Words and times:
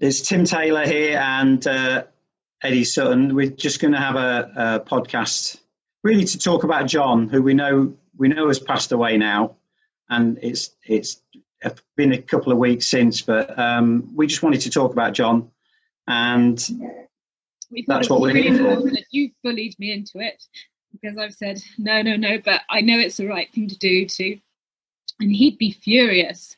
It's 0.00 0.22
Tim 0.22 0.46
Taylor 0.46 0.86
here 0.86 1.18
and 1.18 1.64
uh, 1.66 2.04
Eddie 2.62 2.84
Sutton. 2.84 3.34
We're 3.34 3.50
just 3.50 3.80
going 3.80 3.92
to 3.92 4.00
have 4.00 4.16
a, 4.16 4.50
a, 4.56 4.80
podcast, 4.80 5.60
really, 6.02 6.24
to 6.24 6.38
talk 6.38 6.64
about 6.64 6.86
John, 6.86 7.28
who 7.28 7.42
we 7.42 7.52
know 7.52 7.92
we 8.16 8.28
know 8.28 8.48
has 8.48 8.58
passed 8.58 8.92
away 8.92 9.18
now, 9.18 9.56
and 10.08 10.38
it's 10.40 10.70
it's 10.86 11.20
been 11.96 12.14
a 12.14 12.22
couple 12.22 12.50
of 12.50 12.56
weeks 12.56 12.88
since, 12.88 13.20
but 13.20 13.58
um, 13.58 14.10
we 14.16 14.26
just 14.26 14.42
wanted 14.42 14.62
to 14.62 14.70
talk 14.70 14.92
about 14.92 15.12
John, 15.12 15.50
and 16.06 16.58
that's 17.86 18.08
what 18.08 18.22
we're 18.22 18.34
here 18.34 18.56
for. 18.56 18.90
You 19.10 19.32
bullied 19.44 19.78
me 19.78 19.92
into 19.92 20.20
it 20.20 20.42
because 20.92 21.18
I've 21.18 21.34
said 21.34 21.60
no, 21.76 22.00
no, 22.00 22.16
no, 22.16 22.38
but 22.42 22.62
I 22.70 22.80
know 22.80 22.98
it's 22.98 23.18
the 23.18 23.26
right 23.26 23.52
thing 23.52 23.68
to 23.68 23.76
do 23.76 24.06
too, 24.06 24.40
and 25.20 25.30
he'd 25.30 25.58
be 25.58 25.72
furious 25.72 26.56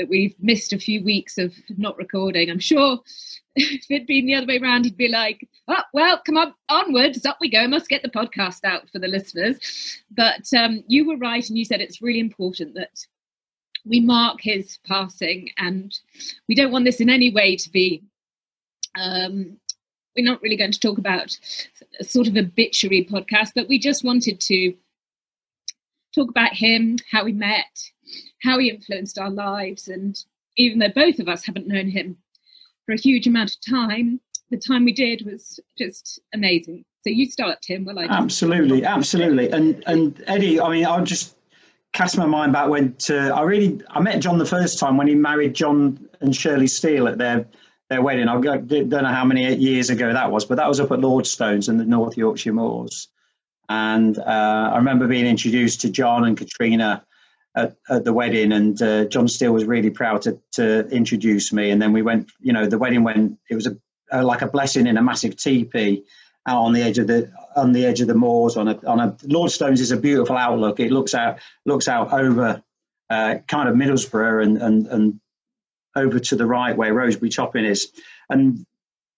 that 0.00 0.08
we've 0.08 0.34
missed 0.40 0.72
a 0.72 0.78
few 0.78 1.04
weeks 1.04 1.36
of 1.36 1.54
not 1.76 1.98
recording. 1.98 2.48
I'm 2.48 2.58
sure 2.58 3.00
if 3.54 3.84
it'd 3.90 4.06
been 4.06 4.24
the 4.24 4.34
other 4.34 4.46
way 4.46 4.58
around, 4.58 4.86
he'd 4.86 4.96
be 4.96 5.08
like, 5.08 5.46
oh, 5.68 5.82
well, 5.92 6.18
come 6.24 6.38
on, 6.38 6.54
onwards, 6.70 7.26
up 7.26 7.36
we 7.38 7.50
go, 7.50 7.68
must 7.68 7.90
get 7.90 8.02
the 8.02 8.08
podcast 8.08 8.64
out 8.64 8.88
for 8.90 8.98
the 8.98 9.08
listeners. 9.08 10.00
But 10.10 10.46
um, 10.56 10.82
you 10.86 11.06
were 11.06 11.18
right, 11.18 11.46
and 11.46 11.58
you 11.58 11.66
said 11.66 11.82
it's 11.82 12.00
really 12.00 12.18
important 12.18 12.74
that 12.76 13.06
we 13.84 14.00
mark 14.00 14.40
his 14.40 14.78
passing, 14.86 15.50
and 15.58 15.94
we 16.48 16.54
don't 16.54 16.72
want 16.72 16.86
this 16.86 17.00
in 17.00 17.10
any 17.10 17.30
way 17.30 17.56
to 17.56 17.70
be. 17.70 18.02
Um, 18.98 19.58
we're 20.16 20.24
not 20.24 20.40
really 20.40 20.56
going 20.56 20.72
to 20.72 20.80
talk 20.80 20.96
about 20.96 21.38
a 22.00 22.04
sort 22.04 22.26
of 22.26 22.36
obituary 22.36 23.04
podcast, 23.04 23.50
but 23.54 23.68
we 23.68 23.78
just 23.78 24.02
wanted 24.02 24.40
to 24.40 24.74
talk 26.14 26.30
about 26.30 26.54
him, 26.54 26.96
how 27.10 27.24
we 27.24 27.32
met, 27.32 27.90
how 28.42 28.58
he 28.58 28.70
influenced 28.70 29.18
our 29.18 29.30
lives. 29.30 29.88
And 29.88 30.18
even 30.56 30.78
though 30.78 30.88
both 30.88 31.18
of 31.18 31.28
us 31.28 31.44
haven't 31.44 31.68
known 31.68 31.88
him 31.88 32.16
for 32.86 32.92
a 32.92 33.00
huge 33.00 33.26
amount 33.26 33.50
of 33.50 33.60
time, 33.72 34.20
the 34.50 34.58
time 34.58 34.84
we 34.84 34.92
did 34.92 35.24
was 35.24 35.60
just 35.78 36.20
amazing. 36.34 36.84
So 37.02 37.10
you 37.10 37.30
start, 37.30 37.62
Tim. 37.62 37.84
Well, 37.84 37.98
I 37.98 38.04
absolutely, 38.04 38.84
absolutely. 38.84 39.50
And 39.50 39.82
and 39.86 40.22
Eddie, 40.26 40.60
I 40.60 40.70
mean, 40.70 40.84
I'll 40.84 41.04
just 41.04 41.36
cast 41.92 42.18
my 42.18 42.26
mind 42.26 42.52
back 42.52 42.68
when 42.68 42.94
to 42.94 43.34
I 43.34 43.42
really 43.42 43.80
I 43.90 44.00
met 44.00 44.20
John 44.20 44.38
the 44.38 44.46
first 44.46 44.78
time 44.78 44.96
when 44.96 45.08
he 45.08 45.14
married 45.14 45.54
John 45.54 46.08
and 46.20 46.34
Shirley 46.34 46.66
Steele 46.66 47.08
at 47.08 47.16
their 47.16 47.46
their 47.88 48.02
wedding. 48.02 48.28
I 48.28 48.40
don't 48.40 48.90
know 48.90 49.04
how 49.06 49.24
many 49.24 49.54
years 49.54 49.88
ago 49.88 50.12
that 50.12 50.30
was, 50.30 50.44
but 50.44 50.56
that 50.56 50.68
was 50.68 50.78
up 50.78 50.92
at 50.92 50.98
Lordstones 50.98 51.68
in 51.68 51.78
the 51.78 51.84
North 51.84 52.16
Yorkshire 52.16 52.52
Moors. 52.52 53.08
And 53.68 54.18
uh, 54.18 54.70
I 54.72 54.76
remember 54.76 55.06
being 55.06 55.26
introduced 55.26 55.80
to 55.82 55.90
John 55.90 56.24
and 56.24 56.36
Katrina 56.36 57.04
at, 57.56 57.76
at 57.88 58.04
the 58.04 58.12
wedding, 58.12 58.52
and 58.52 58.80
uh, 58.80 59.04
John 59.06 59.28
Steele 59.28 59.52
was 59.52 59.64
really 59.64 59.90
proud 59.90 60.22
to, 60.22 60.38
to 60.52 60.88
introduce 60.88 61.52
me. 61.52 61.70
And 61.70 61.82
then 61.82 61.92
we 61.92 62.02
went, 62.02 62.30
you 62.40 62.52
know, 62.52 62.66
the 62.66 62.78
wedding 62.78 63.02
went. 63.02 63.38
It 63.50 63.54
was 63.54 63.66
a, 63.66 63.76
a 64.12 64.22
like 64.22 64.42
a 64.42 64.48
blessing 64.48 64.86
in 64.86 64.96
a 64.96 65.02
massive 65.02 65.36
teepee 65.36 66.04
out 66.46 66.62
on 66.62 66.72
the 66.72 66.82
edge 66.82 66.98
of 66.98 67.06
the 67.06 67.30
on 67.56 67.72
the 67.72 67.84
edge 67.84 68.00
of 68.00 68.08
the 68.08 68.14
moors 68.14 68.56
on 68.56 68.68
a 68.68 68.78
on 68.86 69.00
a 69.00 69.12
Lordstones 69.24 69.80
is 69.80 69.90
a 69.90 69.96
beautiful 69.96 70.36
outlook. 70.36 70.80
It 70.80 70.92
looks 70.92 71.14
out 71.14 71.38
looks 71.66 71.88
out 71.88 72.12
over 72.12 72.62
uh, 73.10 73.36
kind 73.48 73.68
of 73.68 73.74
Middlesbrough 73.74 74.42
and 74.42 74.58
and 74.58 74.86
and 74.86 75.20
over 75.96 76.18
to 76.20 76.36
the 76.36 76.46
right 76.46 76.76
where 76.76 76.94
Roseberry 76.94 77.30
Topping 77.30 77.64
is, 77.64 77.92
and 78.28 78.64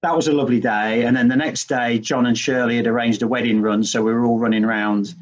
that 0.02 0.16
was 0.16 0.26
a 0.26 0.32
lovely 0.32 0.58
day. 0.58 1.04
And 1.04 1.16
then 1.16 1.28
the 1.28 1.36
next 1.36 1.68
day, 1.68 1.98
John 1.98 2.26
and 2.26 2.36
Shirley 2.36 2.76
had 2.76 2.86
arranged 2.86 3.22
a 3.22 3.28
wedding 3.28 3.60
run, 3.60 3.84
so 3.84 4.02
we 4.02 4.12
were 4.12 4.24
all 4.24 4.38
running 4.38 4.64
around 4.64 5.14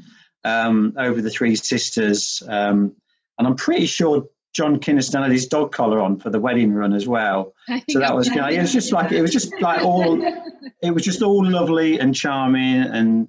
um, 0.45 0.95
over 0.97 1.21
the 1.21 1.31
Three 1.31 1.57
Sisters. 1.57 2.43
Um, 2.49 2.97
and 3.41 3.49
I'm 3.49 3.57
pretty 3.57 3.87
sure 3.87 4.27
John 4.53 4.79
Kynaston 4.79 5.23
had 5.23 5.33
his 5.33 5.47
dog 5.47 5.73
collar 5.73 5.99
on 5.99 6.19
for 6.19 6.29
the 6.29 6.39
wedding 6.39 6.75
run 6.75 6.93
as 6.93 7.09
well. 7.09 7.55
So 7.89 7.99
that 7.99 8.15
was 8.15 8.29
good. 8.29 8.53
It 8.53 8.61
was 8.61 8.73
just 8.73 8.93
like 8.93 9.11
it 9.13 9.23
was 9.23 9.33
just 9.33 9.53
like 9.61 9.83
all 9.83 10.23
it 10.83 10.91
was 10.91 11.03
just 11.03 11.23
all 11.23 11.45
lovely 11.45 11.99
and 11.99 12.15
charming 12.15 12.83
and 12.83 13.29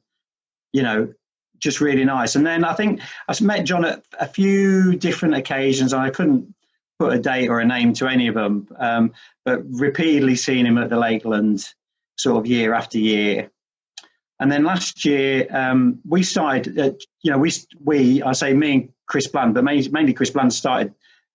you 0.73 0.83
know 0.83 1.13
just 1.59 1.79
really 1.79 2.03
nice. 2.03 2.35
And 2.35 2.45
then 2.45 2.65
I 2.65 2.73
think 2.73 2.99
I 3.29 3.35
met 3.41 3.65
John 3.65 3.85
at 3.85 4.03
a 4.19 4.27
few 4.27 4.97
different 4.97 5.35
occasions 5.35 5.93
and 5.93 6.01
I 6.01 6.09
couldn't 6.09 6.53
put 6.99 7.13
a 7.13 7.19
date 7.19 7.47
or 7.47 7.59
a 7.59 7.65
name 7.65 7.93
to 7.93 8.07
any 8.07 8.27
of 8.27 8.35
them, 8.35 8.67
um, 8.79 9.13
but 9.45 9.61
repeatedly 9.69 10.35
seen 10.35 10.65
him 10.65 10.77
at 10.77 10.89
the 10.89 10.97
Lakeland 10.97 11.65
sort 12.17 12.37
of 12.37 12.47
year 12.47 12.73
after 12.73 12.97
year. 12.97 13.49
And 14.39 14.51
then 14.51 14.63
last 14.63 15.05
year, 15.05 15.45
um, 15.51 15.99
we 16.03 16.23
started, 16.23 16.77
uh, 16.77 16.91
you 17.21 17.31
know, 17.31 17.37
we, 17.37 17.51
we, 17.79 18.23
I 18.23 18.31
say 18.31 18.53
me 18.53 18.73
and 18.73 18.89
Chris 19.11 19.27
Bland, 19.27 19.53
but 19.53 19.65
mainly, 19.65 20.13
Chris 20.13 20.29
Bland 20.29 20.53
started 20.53 20.93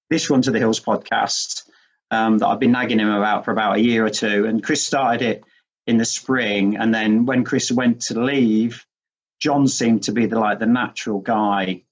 this 0.09 0.31
Run 0.31 0.41
to 0.41 0.51
the 0.51 0.59
Hills 0.59 0.81
podcast 0.81 1.69
um, 2.11 2.39
that 2.39 2.47
I've 2.47 2.59
been 2.59 2.73
nagging 2.73 3.01
him 3.01 3.11
about 3.11 3.45
for 3.45 3.51
about 3.51 3.77
a 3.77 3.81
year 3.81 4.07
or 4.07 4.09
two. 4.09 4.47
And 4.47 4.65
Chris 4.65 4.83
started 4.83 5.21
it 5.21 5.45
in 5.87 5.99
the 5.99 6.07
spring. 6.07 6.79
And 6.79 6.95
then 6.95 7.27
when 7.27 7.45
Chris 7.45 7.71
went 7.71 8.01
to 8.05 8.19
leave, 8.19 8.87
John 9.41 9.69
seemed 9.69 10.05
to 10.05 10.13
be 10.13 10.25
the 10.25 10.39
like 10.39 10.59
the 10.59 10.67
natural 10.67 11.21
guy 11.21 11.83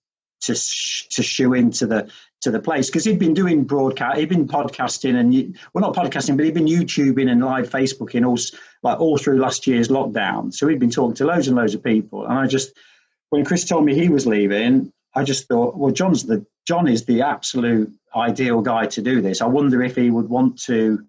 to 0.40 0.54
sh- 0.54 1.06
to 1.10 1.22
shoe 1.22 1.52
into 1.52 1.86
the 1.86 2.10
to 2.40 2.50
the 2.50 2.60
place 2.60 2.86
because 2.86 3.04
he'd 3.04 3.18
been 3.18 3.34
doing 3.34 3.64
broadcast, 3.64 4.16
he'd 4.16 4.30
been 4.30 4.48
podcasting 4.48 5.16
and 5.16 5.54
well, 5.74 5.82
not 5.82 5.94
podcasting, 5.94 6.38
but 6.38 6.46
he'd 6.46 6.54
been 6.54 6.64
YouTubing 6.64 7.30
and 7.30 7.44
live 7.44 7.68
Facebooking 7.68 8.26
all 8.26 8.38
like 8.82 8.98
all 9.00 9.18
through 9.18 9.38
last 9.38 9.66
year's 9.66 9.88
lockdown. 9.88 10.50
So 10.50 10.66
he'd 10.66 10.80
been 10.80 10.90
talking 10.90 11.16
to 11.16 11.26
loads 11.26 11.46
and 11.46 11.58
loads 11.58 11.74
of 11.74 11.84
people, 11.84 12.24
and 12.24 12.38
I 12.38 12.46
just 12.46 12.72
when 13.28 13.44
Chris 13.44 13.66
told 13.66 13.84
me 13.84 13.94
he 13.94 14.08
was 14.08 14.26
leaving, 14.26 14.90
I 15.14 15.24
just 15.24 15.48
thought, 15.48 15.76
well, 15.76 15.92
John's 15.92 16.24
the 16.24 16.44
John 16.66 16.88
is 16.88 17.04
the 17.04 17.22
absolute 17.22 17.92
ideal 18.16 18.62
guy 18.62 18.86
to 18.86 19.02
do 19.02 19.20
this. 19.20 19.42
I 19.42 19.46
wonder 19.46 19.82
if 19.82 19.96
he 19.96 20.10
would 20.10 20.28
want 20.28 20.60
to, 20.62 21.04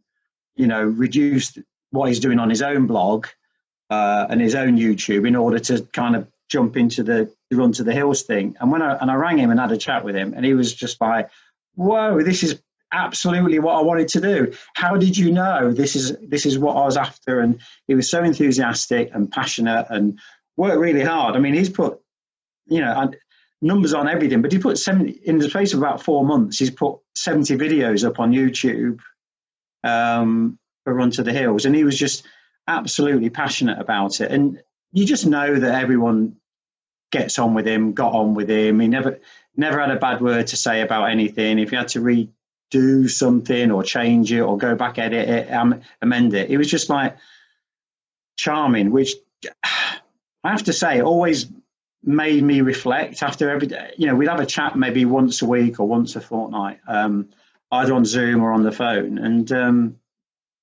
you 0.56 0.68
know, 0.68 0.84
reduce 0.84 1.58
what 1.92 2.10
he's 2.10 2.20
doing 2.20 2.40
on 2.40 2.50
his 2.50 2.62
own 2.62 2.88
blog 2.88 3.28
uh, 3.90 4.28
and 4.30 4.42
his 4.42 4.56
own 4.56 4.78
YouTube 4.78 5.28
in 5.28 5.36
order 5.36 5.60
to 5.60 5.82
kind 5.94 6.16
of 6.16 6.28
jump 6.50 6.78
into 6.78 7.04
the 7.04 7.32
run 7.52 7.72
to 7.72 7.84
the 7.84 7.94
hills 7.94 8.24
thing. 8.24 8.56
And 8.60 8.72
when 8.72 8.82
I 8.82 8.96
and 8.96 9.10
I 9.10 9.16
rang 9.16 9.38
him 9.38 9.52
and 9.52 9.60
had 9.60 9.72
a 9.72 9.78
chat 9.78 10.04
with 10.04 10.16
him, 10.16 10.34
and 10.36 10.46
he 10.46 10.54
was 10.54 10.74
just 10.74 11.00
like, 11.02 11.30
"Whoa, 11.76 12.22
this 12.22 12.44
is 12.44 12.62
absolutely 12.92 13.60
what 13.60 13.76
I 13.76 13.82
wanted 13.82 14.08
to 14.10 14.22
do. 14.22 14.54
How 14.76 14.96
did 14.98 15.18
you 15.18 15.32
know 15.32 15.74
this 15.74 15.96
is 15.96 16.16
this 16.22 16.46
is 16.46 16.60
what 16.60 16.76
I 16.76 16.86
was 16.86 16.98
after?" 16.98 17.40
And 17.40 17.60
he 17.88 17.96
was 17.96 18.10
so 18.10 18.24
enthusiastic 18.24 19.12
and 19.14 19.32
passionate 19.32 19.88
and 19.90 20.20
worked 20.58 20.80
really 20.80 21.04
hard. 21.04 21.36
I 21.36 21.40
mean, 21.40 21.54
he's 21.54 21.70
put, 21.70 22.00
you 22.68 22.82
know, 22.82 23.12
numbers 23.62 23.94
on 23.94 24.08
everything, 24.08 24.42
but 24.42 24.52
he 24.52 24.60
put 24.60 24.78
70 24.78 25.12
in 25.24 25.38
the 25.40 25.50
space 25.50 25.74
of 25.74 25.80
about 25.80 26.02
four 26.02 26.26
months. 26.26 26.60
He's 26.60 26.72
put 26.72 27.00
70 27.16 27.58
videos 27.58 28.06
up 28.06 28.20
on 28.20 28.32
YouTube 28.32 29.00
um, 29.84 30.60
for 30.84 30.94
Run 30.94 31.12
to 31.12 31.24
the 31.24 31.34
Hills, 31.34 31.66
and 31.66 31.76
he 31.76 31.84
was 31.84 31.98
just 31.98 32.26
absolutely 32.68 33.30
passionate 33.30 33.80
about 33.80 34.22
it. 34.22 34.32
And 34.32 34.62
you 34.92 35.06
just 35.06 35.26
know 35.26 35.60
that 35.60 35.82
everyone 35.82 36.38
gets 37.12 37.40
on 37.40 37.54
with 37.54 37.68
him, 37.68 37.94
got 37.94 38.14
on 38.14 38.34
with 38.34 38.50
him. 38.50 38.80
He 38.80 38.88
never 38.88 39.20
never 39.58 39.80
had 39.80 39.92
a 39.92 39.96
bad 39.96 40.22
word 40.22 40.48
to 40.48 40.58
say 40.58 40.82
about 40.82 41.10
anything. 41.10 41.60
If 41.60 41.72
you 41.72 41.78
had 41.78 41.88
to 41.90 42.02
redo 42.02 43.10
something 43.10 43.72
or 43.72 43.84
change 43.84 44.32
it 44.32 44.42
or 44.42 44.58
go 44.58 44.76
back 44.76 45.00
edit 45.00 45.30
it, 45.30 45.54
um, 45.54 45.82
amend 46.02 46.34
it, 46.34 46.50
it 46.50 46.58
was 46.58 46.70
just 46.70 46.90
like 46.90 47.18
charming. 48.38 48.92
Which 48.92 49.14
I 50.44 50.52
have 50.52 50.64
to 50.64 50.74
say, 50.74 51.02
always 51.02 51.48
made 52.06 52.44
me 52.44 52.62
reflect 52.62 53.24
after 53.24 53.50
every 53.50 53.68
day. 53.68 53.94
You 53.98 54.08
know, 54.08 54.16
we'd 54.16 54.30
have 54.30 54.40
a 54.40 54.46
chat 54.46 54.78
maybe 54.78 55.06
once 55.06 55.42
a 55.42 55.46
week 55.46 55.80
or 55.80 55.88
once 55.88 56.16
a 56.16 56.22
fortnight, 56.22 56.80
um, 56.88 57.30
either 57.72 57.94
on 57.94 58.06
Zoom 58.06 58.42
or 58.42 58.52
on 58.52 58.64
the 58.64 58.72
phone, 58.72 59.18
and 59.18 59.52
um, 59.52 59.96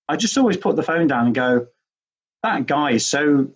I 0.08 0.16
just 0.16 0.38
always 0.38 0.56
put 0.56 0.76
the 0.76 0.82
phone 0.82 1.06
down 1.06 1.26
and 1.26 1.34
go, 1.34 1.66
"That 2.42 2.66
guy 2.66 2.92
is 2.92 3.06
so 3.06 3.50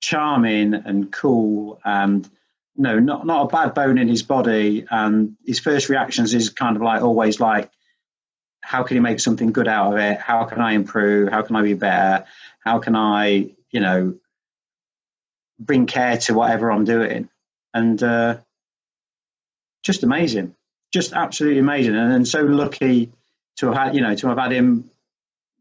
charming 0.00 0.74
and 0.74 1.12
cool 1.12 1.80
and." 1.84 2.28
no, 2.76 2.98
not 2.98 3.26
not 3.26 3.44
a 3.44 3.48
bad 3.48 3.74
bone 3.74 3.98
in 3.98 4.08
his 4.08 4.22
body. 4.22 4.86
And 4.90 5.36
his 5.46 5.58
first 5.58 5.88
reactions 5.88 6.32
is 6.34 6.48
kind 6.48 6.76
of 6.76 6.82
like 6.82 7.02
always 7.02 7.40
like, 7.40 7.70
how 8.62 8.82
can 8.82 8.96
he 8.96 9.00
make 9.00 9.20
something 9.20 9.52
good 9.52 9.68
out 9.68 9.92
of 9.92 9.98
it? 9.98 10.18
How 10.18 10.44
can 10.44 10.60
I 10.60 10.72
improve? 10.72 11.28
How 11.28 11.42
can 11.42 11.56
I 11.56 11.62
be 11.62 11.74
better? 11.74 12.24
How 12.60 12.78
can 12.78 12.96
I, 12.96 13.50
you 13.70 13.80
know, 13.80 14.14
bring 15.58 15.86
care 15.86 16.16
to 16.16 16.34
whatever 16.34 16.70
I'm 16.70 16.84
doing? 16.84 17.28
And 17.74 18.02
uh, 18.02 18.38
just 19.82 20.02
amazing, 20.02 20.54
just 20.92 21.12
absolutely 21.12 21.60
amazing, 21.60 21.96
and, 21.96 22.12
and 22.12 22.28
so 22.28 22.42
lucky 22.42 23.10
to 23.56 23.66
have 23.66 23.74
had, 23.76 23.94
you 23.94 24.00
know, 24.00 24.14
to 24.14 24.28
have 24.28 24.38
had 24.38 24.52
him 24.52 24.90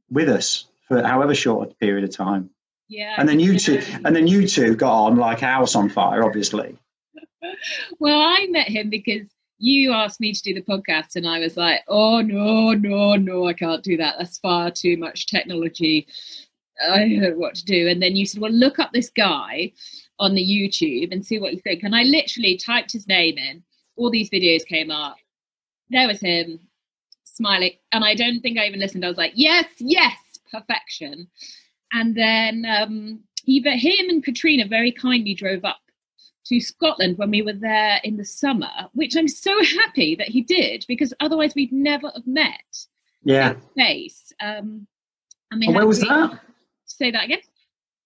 with 0.10 0.30
us 0.30 0.66
for 0.88 1.02
however 1.04 1.34
short 1.34 1.72
a 1.72 1.76
period 1.76 2.04
of 2.04 2.16
time. 2.16 2.50
Yeah. 2.90 3.16
And 3.18 3.28
then 3.28 3.40
you 3.40 3.58
two, 3.58 3.82
and 4.04 4.14
then 4.16 4.28
you 4.28 4.48
two 4.48 4.76
got 4.76 5.06
on 5.06 5.16
like 5.16 5.42
a 5.42 5.46
house 5.46 5.76
on 5.76 5.88
fire, 5.90 6.24
obviously 6.24 6.78
well, 8.00 8.20
I 8.20 8.48
met 8.50 8.68
him 8.68 8.90
because 8.90 9.28
you 9.58 9.94
asked 9.94 10.20
me 10.20 10.34
to 10.34 10.42
do 10.42 10.54
the 10.54 10.62
podcast, 10.62 11.16
and 11.16 11.28
I 11.28 11.40
was 11.40 11.56
like, 11.56 11.82
oh, 11.88 12.22
no, 12.22 12.72
no, 12.74 13.16
no, 13.16 13.48
I 13.48 13.54
can't 13.54 13.84
do 13.84 13.98
that. 13.98 14.16
That's 14.18 14.40
far 14.40 14.72
too 14.72 14.98
much 14.98 15.28
technology. 15.28 16.08
I 16.84 17.00
don't 17.00 17.22
know 17.22 17.34
what 17.34 17.56
to 17.56 17.66
do. 17.66 17.88
And 17.88 18.02
then 18.02 18.16
you 18.16 18.26
said, 18.26 18.42
well, 18.42 18.52
look 18.52 18.80
up 18.80 18.92
this 18.92 19.12
guy 19.12 19.74
on 20.22 20.36
the 20.36 20.42
YouTube 20.42 21.12
and 21.12 21.26
see 21.26 21.40
what 21.40 21.52
you 21.52 21.60
think. 21.60 21.84
And 21.84 21.96
I 21.96 22.04
literally 22.04 22.56
typed 22.56 22.94
his 22.94 23.08
name 23.08 23.38
in. 23.38 23.64
All 23.98 24.12
these 24.12 24.30
videos 24.30 24.66
came 24.66 24.92
up. 24.92 25.18
There 25.90 26.08
was 26.08 26.22
him 26.22 26.60
smiling. 27.24 27.74
And 27.92 28.06
I 28.06 28.14
don't 28.14 28.40
think 28.40 28.58
I 28.58 28.68
even 28.68 28.80
listened. 28.80 29.04
I 29.04 29.10
was 29.10 29.18
like, 29.18 29.34
yes, 29.36 29.66
yes, 29.80 30.16
perfection. 30.52 31.28
And 31.92 32.16
then 32.16 32.66
um, 32.66 33.20
he, 33.44 33.62
him 33.62 34.10
and 34.10 34.24
Katrina 34.24 34.68
very 34.68 34.92
kindly 34.92 35.34
drove 35.34 35.66
up 35.66 35.80
to 36.46 36.60
Scotland 36.60 37.18
when 37.18 37.32
we 37.32 37.42
were 37.42 37.54
there 37.54 38.00
in 38.04 38.18
the 38.18 38.26
summer, 38.26 38.70
which 38.94 39.16
I'm 39.16 39.28
so 39.28 39.64
happy 39.64 40.16
that 40.16 40.30
he 40.30 40.42
did 40.42 40.86
because 40.88 41.14
otherwise 41.20 41.56
we'd 41.56 41.74
never 41.74 42.12
have 42.14 42.28
met. 42.28 42.86
Yeah. 43.24 43.56
Face. 43.76 44.32
Um, 44.40 44.88
and, 45.50 45.64
and 45.64 45.76
where 45.76 45.88
was 45.88 46.00
that? 46.02 46.40
Say 46.86 47.10
that 47.12 47.26
again. 47.26 47.42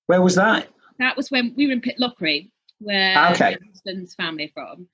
Where 0.08 0.22
was 0.22 0.36
that? 0.36 0.70
That 1.00 1.18
was 1.18 1.32
when 1.32 1.54
we 1.56 1.68
were 1.68 1.74
in 1.74 1.82
Pitlochry, 1.82 2.52
where 2.80 3.14
ah, 3.18 3.32
okay. 3.32 3.58
my 3.60 3.68
husband's 3.68 4.16
family 4.16 4.52
from. 4.54 4.88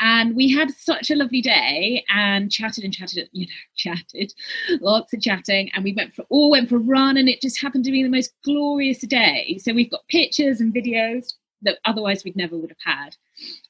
And 0.00 0.36
we 0.36 0.48
had 0.52 0.70
such 0.70 1.10
a 1.10 1.16
lovely 1.16 1.40
day 1.40 2.04
and 2.08 2.52
chatted 2.52 2.84
and 2.84 2.94
chatted, 2.94 3.28
you 3.32 3.46
know, 3.46 3.52
chatted, 3.76 4.32
lots 4.80 5.12
of 5.12 5.20
chatting. 5.20 5.70
And 5.74 5.82
we 5.82 5.92
went 5.92 6.14
for 6.14 6.24
all 6.30 6.50
went 6.50 6.68
for 6.68 6.76
a 6.76 6.80
run, 6.80 7.16
and 7.16 7.28
it 7.28 7.40
just 7.40 7.60
happened 7.60 7.84
to 7.84 7.90
be 7.90 8.02
the 8.02 8.08
most 8.08 8.32
glorious 8.44 9.00
day. 9.00 9.58
So 9.60 9.72
we've 9.72 9.90
got 9.90 10.06
pictures 10.08 10.60
and 10.60 10.72
videos 10.72 11.34
that 11.62 11.78
otherwise 11.84 12.24
we'd 12.24 12.36
never 12.36 12.56
would 12.56 12.70
have 12.70 12.94
had. 12.94 13.16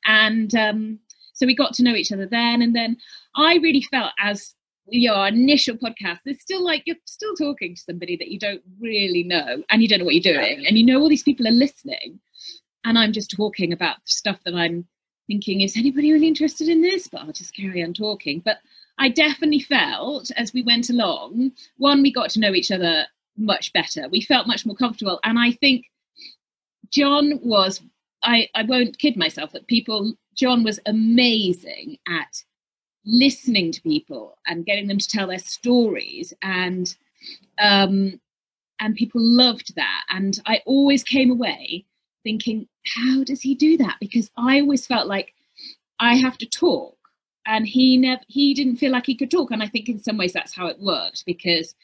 And 0.04 0.54
um, 0.54 0.98
so 1.32 1.46
we 1.46 1.54
got 1.54 1.72
to 1.74 1.82
know 1.82 1.94
each 1.94 2.12
other 2.12 2.26
then. 2.26 2.60
And 2.62 2.74
then 2.74 2.98
I 3.34 3.56
really 3.56 3.82
felt 3.82 4.12
as 4.18 4.54
your 4.90 5.26
initial 5.26 5.76
podcast, 5.76 6.20
it's 6.24 6.42
still 6.42 6.64
like 6.64 6.82
you're 6.86 6.96
still 7.04 7.34
talking 7.34 7.74
to 7.74 7.80
somebody 7.80 8.16
that 8.16 8.28
you 8.28 8.38
don't 8.38 8.62
really 8.80 9.22
know 9.22 9.62
and 9.70 9.82
you 9.82 9.88
don't 9.88 10.00
know 10.00 10.04
what 10.04 10.14
you're 10.14 10.34
doing. 10.34 10.66
And 10.66 10.78
you 10.78 10.84
know 10.84 11.00
all 11.00 11.08
these 11.08 11.22
people 11.22 11.46
are 11.46 11.52
listening. 11.52 12.20
And 12.84 12.98
I'm 12.98 13.12
just 13.12 13.30
talking 13.30 13.72
about 13.72 13.96
stuff 14.04 14.38
that 14.44 14.54
I'm 14.54 14.86
thinking, 15.26 15.60
is 15.60 15.76
anybody 15.76 16.12
really 16.12 16.28
interested 16.28 16.68
in 16.68 16.80
this? 16.80 17.08
But 17.08 17.22
I'll 17.22 17.32
just 17.32 17.54
carry 17.54 17.82
on 17.82 17.92
talking. 17.92 18.40
But 18.44 18.58
I 18.98 19.08
definitely 19.08 19.60
felt 19.60 20.30
as 20.36 20.52
we 20.52 20.62
went 20.62 20.90
along, 20.90 21.52
one, 21.76 22.02
we 22.02 22.12
got 22.12 22.30
to 22.30 22.40
know 22.40 22.54
each 22.54 22.70
other 22.70 23.04
much 23.36 23.72
better. 23.72 24.08
We 24.08 24.20
felt 24.20 24.46
much 24.46 24.66
more 24.66 24.76
comfortable. 24.76 25.20
And 25.24 25.38
I 25.38 25.52
think 25.52 25.86
John 26.90 27.38
was, 27.42 27.80
I, 28.24 28.48
I 28.54 28.64
won't 28.64 28.98
kid 28.98 29.16
myself 29.16 29.52
that 29.52 29.68
people, 29.68 30.14
John 30.34 30.64
was 30.64 30.80
amazing 30.86 31.98
at 32.08 32.42
listening 33.08 33.72
to 33.72 33.80
people 33.82 34.36
and 34.46 34.66
getting 34.66 34.86
them 34.86 34.98
to 34.98 35.08
tell 35.08 35.26
their 35.26 35.38
stories. 35.38 36.32
And 36.42 36.94
um, 37.58 38.20
and 38.80 38.94
people 38.94 39.20
loved 39.22 39.74
that. 39.76 40.04
And 40.10 40.38
i 40.46 40.60
always 40.66 41.02
came 41.02 41.30
away 41.30 41.84
thinking 42.22 42.68
how 42.86 43.24
does 43.24 43.40
he 43.40 43.54
do 43.54 43.76
that? 43.78 43.96
Because 44.00 44.30
i 44.36 44.60
always 44.60 44.86
felt 44.86 45.06
like 45.06 45.34
i 45.98 46.14
have 46.14 46.38
to 46.38 46.46
talk. 46.46 46.94
And 47.46 47.66
he 47.66 47.96
never 47.96 48.22
he 48.28 48.52
didn't 48.52 48.76
feel 48.76 48.92
like 48.92 49.06
he 49.06 49.16
could 49.16 49.30
talk. 49.30 49.50
And 49.50 49.62
i 49.62 49.66
think 49.66 49.88
in 49.88 49.98
some 49.98 50.18
ways 50.18 50.32
that's 50.32 50.54
how 50.54 50.66
it 50.66 50.80
worked 50.80 51.24
because 51.26 51.74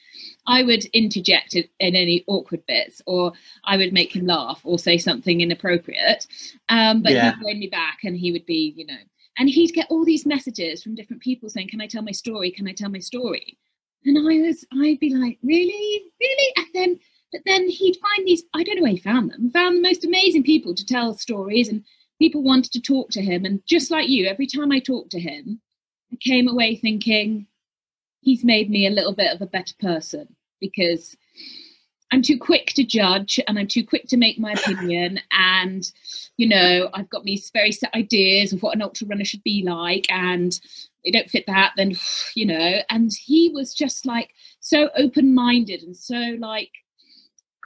i 0.47 0.63
would 0.63 0.85
interject 0.87 1.55
in, 1.55 1.65
in 1.81 1.97
any 1.97 2.25
awkward 2.27 2.65
bits 2.67 3.03
or 3.07 3.33
i 3.65 3.77
would 3.77 3.93
make 3.93 4.15
him 4.15 4.27
laugh 4.27 4.61
or 4.65 4.79
say 4.79 4.99
something 4.99 5.41
inappropriate. 5.41 6.27
Um, 6.69 7.03
but 7.03 7.13
yeah. 7.13 7.33
he'd 7.33 7.43
bring 7.43 7.59
me 7.59 7.69
back 7.69 7.99
and 8.05 8.17
he 8.17 8.33
would 8.33 8.47
be 8.47 8.75
you 8.77 8.87
know 8.87 9.03
and 9.39 9.49
he'd 9.49 9.75
get 9.75 9.87
all 9.91 10.05
these 10.05 10.27
messages 10.27 10.83
from 10.83 10.95
different 10.95 11.23
people 11.23 11.49
saying 11.49 11.69
can 11.69 11.81
i 11.81 11.87
tell 11.87 12.03
my 12.03 12.13
story? 12.13 12.51
Can 12.51 12.69
i 12.69 12.73
tell 12.73 12.91
my 12.91 13.01
story? 13.01 13.59
And 14.05 14.19
i 14.19 14.47
was 14.47 14.65
i'd 14.73 15.01
be 15.01 15.15
like 15.15 15.39
really? 15.43 16.05
Really? 16.21 16.53
And 16.57 16.67
then 16.75 17.01
but 17.33 17.43
then 17.47 17.69
he'd 17.69 17.97
find 17.97 18.27
these 18.27 18.45
i 18.55 18.63
don't 18.63 18.77
know 18.77 18.83
where 18.83 18.93
he 18.93 18.99
found 18.99 19.31
them 19.31 19.51
found 19.51 19.77
the 19.77 19.83
most 19.89 20.05
amazing 20.05 20.45
people 20.45 20.75
to 20.75 20.87
tell 20.87 21.15
stories 21.15 21.69
and 21.69 21.85
people 22.19 22.43
wanted 22.43 22.73
to 22.73 22.81
talk 22.81 23.11
to 23.11 23.23
him. 23.23 23.45
And 23.45 23.61
just 23.67 23.91
like 23.91 24.09
you, 24.09 24.27
every 24.27 24.47
time 24.47 24.73
I 24.73 24.79
talked 24.79 25.11
to 25.11 25.21
him, 25.21 25.61
I 26.13 26.17
came 26.17 26.49
away 26.49 26.77
thinking, 26.77 27.47
he's 28.21 28.45
made 28.45 28.71
me 28.71 28.87
a 28.87 28.91
little 28.91 29.15
bit 29.15 29.33
of 29.33 29.43
a 29.43 29.47
better 29.47 29.75
person 29.81 30.35
because 30.61 31.17
I'm 32.13 32.23
too 32.23 32.39
quick 32.39 32.69
to 32.75 32.85
judge 32.85 33.41
and 33.49 33.59
I'm 33.59 33.67
too 33.67 33.85
quick 33.85 34.07
to 34.09 34.17
make 34.17 34.39
my 34.39 34.53
opinion. 34.53 35.21
And, 35.33 35.91
you 36.37 36.49
know, 36.49 36.91
I've 36.95 37.11
got 37.11 37.25
these 37.25 37.51
very 37.51 37.73
set 37.73 37.95
ideas 37.95 38.53
of 38.53 38.63
what 38.63 38.75
an 38.75 38.83
ultra 38.83 39.07
runner 39.07 39.25
should 39.25 39.43
be 39.43 39.63
like. 39.65 40.07
And 40.11 40.59
they 41.05 41.11
don't 41.11 41.31
fit 41.31 41.45
that, 41.47 41.73
then, 41.77 41.95
you 42.35 42.47
know. 42.47 42.81
And 42.91 43.11
he 43.13 43.51
was 43.53 43.75
just 43.75 44.07
like 44.07 44.31
so 44.61 44.91
open 44.97 45.35
minded 45.35 45.83
and 45.83 45.97
so 45.97 46.37
like 46.39 46.71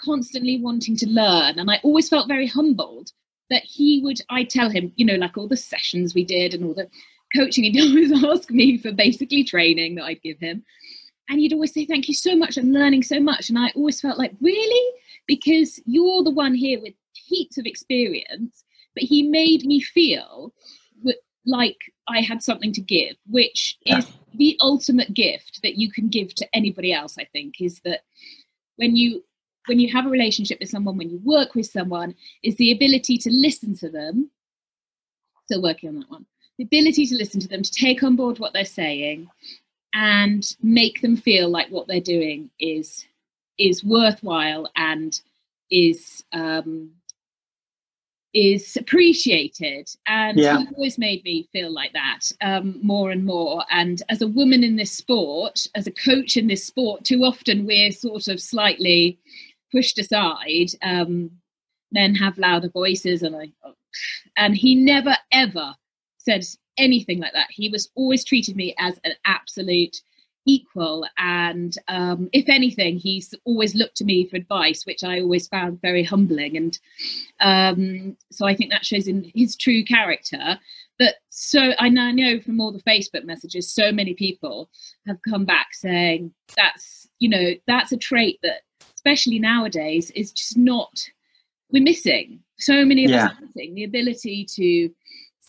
constantly 0.02 0.60
wanting 0.60 0.96
to 0.96 1.08
learn. 1.08 1.58
And 1.58 1.70
I 1.70 1.80
always 1.82 2.08
felt 2.08 2.28
very 2.28 2.46
humbled 2.46 3.12
that 3.50 3.62
he 3.64 4.00
would, 4.02 4.20
I 4.30 4.44
tell 4.44 4.70
him, 4.70 4.92
you 4.96 5.06
know, 5.06 5.14
like 5.14 5.36
all 5.36 5.48
the 5.48 5.56
sessions 5.56 6.14
we 6.14 6.24
did 6.24 6.54
and 6.54 6.64
all 6.64 6.74
the 6.74 6.88
coaching, 7.34 7.64
he'd 7.64 7.80
always 7.80 8.24
ask 8.24 8.50
me 8.50 8.78
for 8.78 8.92
basically 8.92 9.44
training 9.44 9.96
that 9.96 10.04
I'd 10.04 10.22
give 10.22 10.38
him. 10.38 10.64
And 11.28 11.40
you'd 11.40 11.52
always 11.52 11.72
say, 11.72 11.84
Thank 11.84 12.08
you 12.08 12.14
so 12.14 12.34
much. 12.36 12.56
I'm 12.56 12.72
learning 12.72 13.02
so 13.02 13.20
much. 13.20 13.48
And 13.48 13.58
I 13.58 13.70
always 13.74 14.00
felt 14.00 14.18
like, 14.18 14.32
Really? 14.40 14.94
Because 15.26 15.80
you're 15.86 16.22
the 16.24 16.30
one 16.30 16.54
here 16.54 16.80
with 16.80 16.94
heaps 17.12 17.58
of 17.58 17.66
experience. 17.66 18.64
But 18.94 19.04
he 19.04 19.22
made 19.22 19.64
me 19.64 19.80
feel 19.80 20.52
like 21.48 21.78
I 22.08 22.20
had 22.20 22.42
something 22.42 22.72
to 22.72 22.80
give, 22.80 23.16
which 23.26 23.76
is 23.86 24.06
the 24.34 24.56
ultimate 24.60 25.14
gift 25.14 25.60
that 25.62 25.76
you 25.76 25.90
can 25.90 26.08
give 26.08 26.34
to 26.36 26.46
anybody 26.52 26.92
else, 26.92 27.16
I 27.18 27.24
think, 27.24 27.54
is 27.60 27.80
that 27.84 28.02
when 28.76 28.94
you 28.94 29.24
when 29.66 29.78
you 29.78 29.92
have 29.92 30.06
a 30.06 30.10
relationship 30.10 30.58
with 30.60 30.70
someone, 30.70 30.96
when 30.96 31.10
you 31.10 31.20
work 31.24 31.54
with 31.54 31.66
someone, 31.66 32.14
is 32.42 32.56
the 32.56 32.72
ability 32.72 33.18
to 33.18 33.30
listen 33.30 33.74
to 33.76 33.90
them. 33.90 34.30
Still 35.44 35.62
working 35.62 35.90
on 35.90 35.96
that 35.96 36.10
one. 36.10 36.24
The 36.56 36.64
ability 36.64 37.04
to 37.06 37.14
listen 37.16 37.38
to 37.40 37.48
them, 37.48 37.62
to 37.62 37.70
take 37.70 38.02
on 38.02 38.16
board 38.16 38.38
what 38.38 38.54
they're 38.54 38.64
saying, 38.64 39.28
and 39.94 40.56
make 40.62 41.00
them 41.00 41.16
feel 41.16 41.48
like 41.48 41.68
what 41.70 41.86
they're 41.86 42.00
doing 42.00 42.50
is 42.58 43.06
is 43.58 43.82
worthwhile 43.84 44.70
and 44.76 45.20
is 45.70 46.24
um, 46.32 46.90
is 48.34 48.76
appreciated 48.76 49.88
and 50.06 50.38
yeah. 50.38 50.58
he 50.58 50.66
always 50.76 50.98
made 50.98 51.24
me 51.24 51.48
feel 51.50 51.72
like 51.72 51.92
that 51.94 52.20
um, 52.42 52.78
more 52.82 53.10
and 53.10 53.24
more 53.24 53.64
and 53.70 54.02
as 54.10 54.20
a 54.20 54.28
woman 54.28 54.62
in 54.62 54.76
this 54.76 54.92
sport 54.92 55.66
as 55.74 55.86
a 55.86 55.92
coach 55.92 56.36
in 56.36 56.46
this 56.46 56.64
sport 56.64 57.02
too 57.04 57.24
often 57.24 57.66
we're 57.66 57.90
sort 57.90 58.28
of 58.28 58.38
slightly 58.38 59.18
pushed 59.70 59.98
aside, 59.98 60.68
um, 60.82 61.30
men 61.92 62.14
have 62.14 62.38
louder 62.38 62.70
voices, 62.70 63.22
and 63.22 63.36
I, 63.36 63.50
and 64.36 64.56
he 64.56 64.74
never 64.74 65.16
ever 65.32 65.74
said 66.18 66.44
anything 66.78 67.18
like 67.18 67.32
that. 67.32 67.48
He 67.50 67.68
was 67.68 67.90
always 67.94 68.24
treated 68.24 68.56
me 68.56 68.74
as 68.78 68.98
an 69.04 69.12
absolute 69.24 70.00
equal, 70.46 71.06
and 71.18 71.74
um, 71.88 72.28
if 72.32 72.48
anything, 72.48 72.96
he's 72.96 73.34
always 73.44 73.74
looked 73.74 73.96
to 73.98 74.04
me 74.04 74.26
for 74.26 74.36
advice, 74.36 74.86
which 74.86 75.04
I 75.04 75.20
always 75.20 75.46
found 75.46 75.82
very 75.82 76.02
humbling. 76.02 76.56
And 76.56 76.78
um, 77.40 78.16
so 78.30 78.46
I 78.46 78.54
think 78.54 78.70
that 78.70 78.86
shows 78.86 79.06
in 79.06 79.30
his 79.34 79.56
true 79.56 79.84
character. 79.84 80.58
But 80.98 81.16
so 81.28 81.72
I 81.78 81.88
now 81.90 82.10
know 82.10 82.40
from 82.40 82.60
all 82.60 82.72
the 82.72 82.82
Facebook 82.82 83.24
messages, 83.24 83.72
so 83.72 83.92
many 83.92 84.14
people 84.14 84.70
have 85.06 85.18
come 85.28 85.44
back 85.44 85.74
saying 85.74 86.32
that's 86.56 87.08
you 87.18 87.28
know 87.28 87.52
that's 87.66 87.92
a 87.92 87.96
trait 87.96 88.38
that 88.42 88.62
especially 88.98 89.38
nowadays, 89.38 90.10
is 90.10 90.32
just 90.32 90.56
not, 90.56 91.08
we're 91.72 91.82
missing. 91.82 92.40
So 92.58 92.84
many 92.84 93.04
of 93.04 93.10
yeah. 93.10 93.26
us 93.26 93.32
missing 93.40 93.74
the 93.74 93.84
ability 93.84 94.44
to 94.56 94.90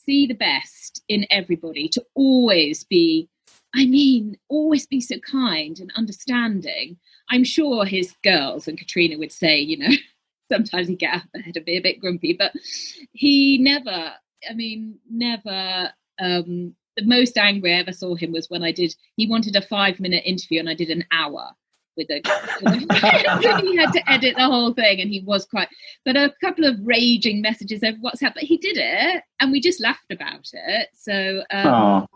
see 0.06 0.28
the 0.28 0.34
best 0.34 1.04
in 1.08 1.26
everybody, 1.30 1.88
to 1.90 2.04
always 2.16 2.84
be, 2.84 3.30
I 3.76 3.86
mean, 3.86 4.38
always 4.50 4.88
be 4.88 5.02
so 5.02 5.18
kind 5.20 5.80
and 5.80 5.92
understanding. 5.96 6.98
I'm 7.30 7.44
sure 7.44 7.86
his 7.86 8.14
girls 8.24 8.68
and 8.68 8.78
Katrina 8.78 9.18
would 9.18 9.32
say, 9.32 9.60
you 9.60 9.78
know, 9.78 9.96
sometimes 10.52 10.88
he 10.88 10.96
get 10.96 11.14
out 11.14 11.24
of 11.24 11.32
bed 11.34 11.56
and 11.56 11.66
be 11.66 11.78
a 11.78 11.82
bit 11.82 12.00
grumpy, 12.00 12.34
but 12.34 12.54
he 13.12 13.58
never, 13.60 14.14
I 14.50 14.54
mean, 14.54 15.00
never 15.10 15.92
um, 16.20 16.76
the 17.00 17.06
most 17.06 17.38
angry 17.38 17.74
I 17.74 17.80
ever 17.80 17.94
saw 17.94 18.16
him 18.16 18.32
was 18.32 18.50
when 18.50 18.64
I 18.64 18.72
did. 18.72 18.94
He 19.16 19.28
wanted 19.28 19.56
a 19.56 19.62
five 19.62 20.00
minute 20.00 20.24
interview 20.26 20.60
and 20.60 20.70
I 20.70 20.74
did 20.74 20.90
an 20.90 21.06
hour, 21.12 21.52
with 22.00 22.08
he 23.62 23.76
had 23.78 23.92
to 23.92 24.02
edit 24.10 24.36
the 24.38 24.46
whole 24.46 24.74
thing 24.74 25.02
and 25.02 25.10
he 25.10 25.22
was 25.22 25.46
quite 25.46 25.68
but 26.06 26.16
a 26.16 26.34
couple 26.42 26.66
of 26.66 26.76
raging 26.84 27.42
messages 27.42 27.84
over 27.84 27.98
whatsapp 27.98 28.34
but 28.34 28.44
he 28.44 28.58
did 28.58 28.78
it 28.78 29.24
and 29.40 29.52
we 29.52 29.60
just 29.60 29.82
laughed 29.82 30.12
about 30.12 30.48
it. 30.54 30.90
So 30.94 31.44
um, 31.52 32.08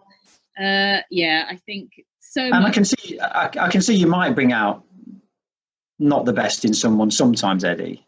uh, 0.59 0.99
yeah 1.09 1.45
i 1.49 1.55
think 1.65 1.91
so 2.19 2.41
and 2.41 2.51
much- 2.51 2.71
i 2.71 2.71
can 2.71 2.85
see 2.85 3.19
I, 3.19 3.49
I, 3.59 3.69
can 3.69 3.81
see 3.81 3.95
you 3.95 4.07
might 4.07 4.35
bring 4.35 4.53
out 4.53 4.83
not 5.99 6.25
the 6.25 6.33
best 6.33 6.65
in 6.65 6.73
someone 6.73 7.11
sometimes 7.11 7.63
eddie. 7.63 8.05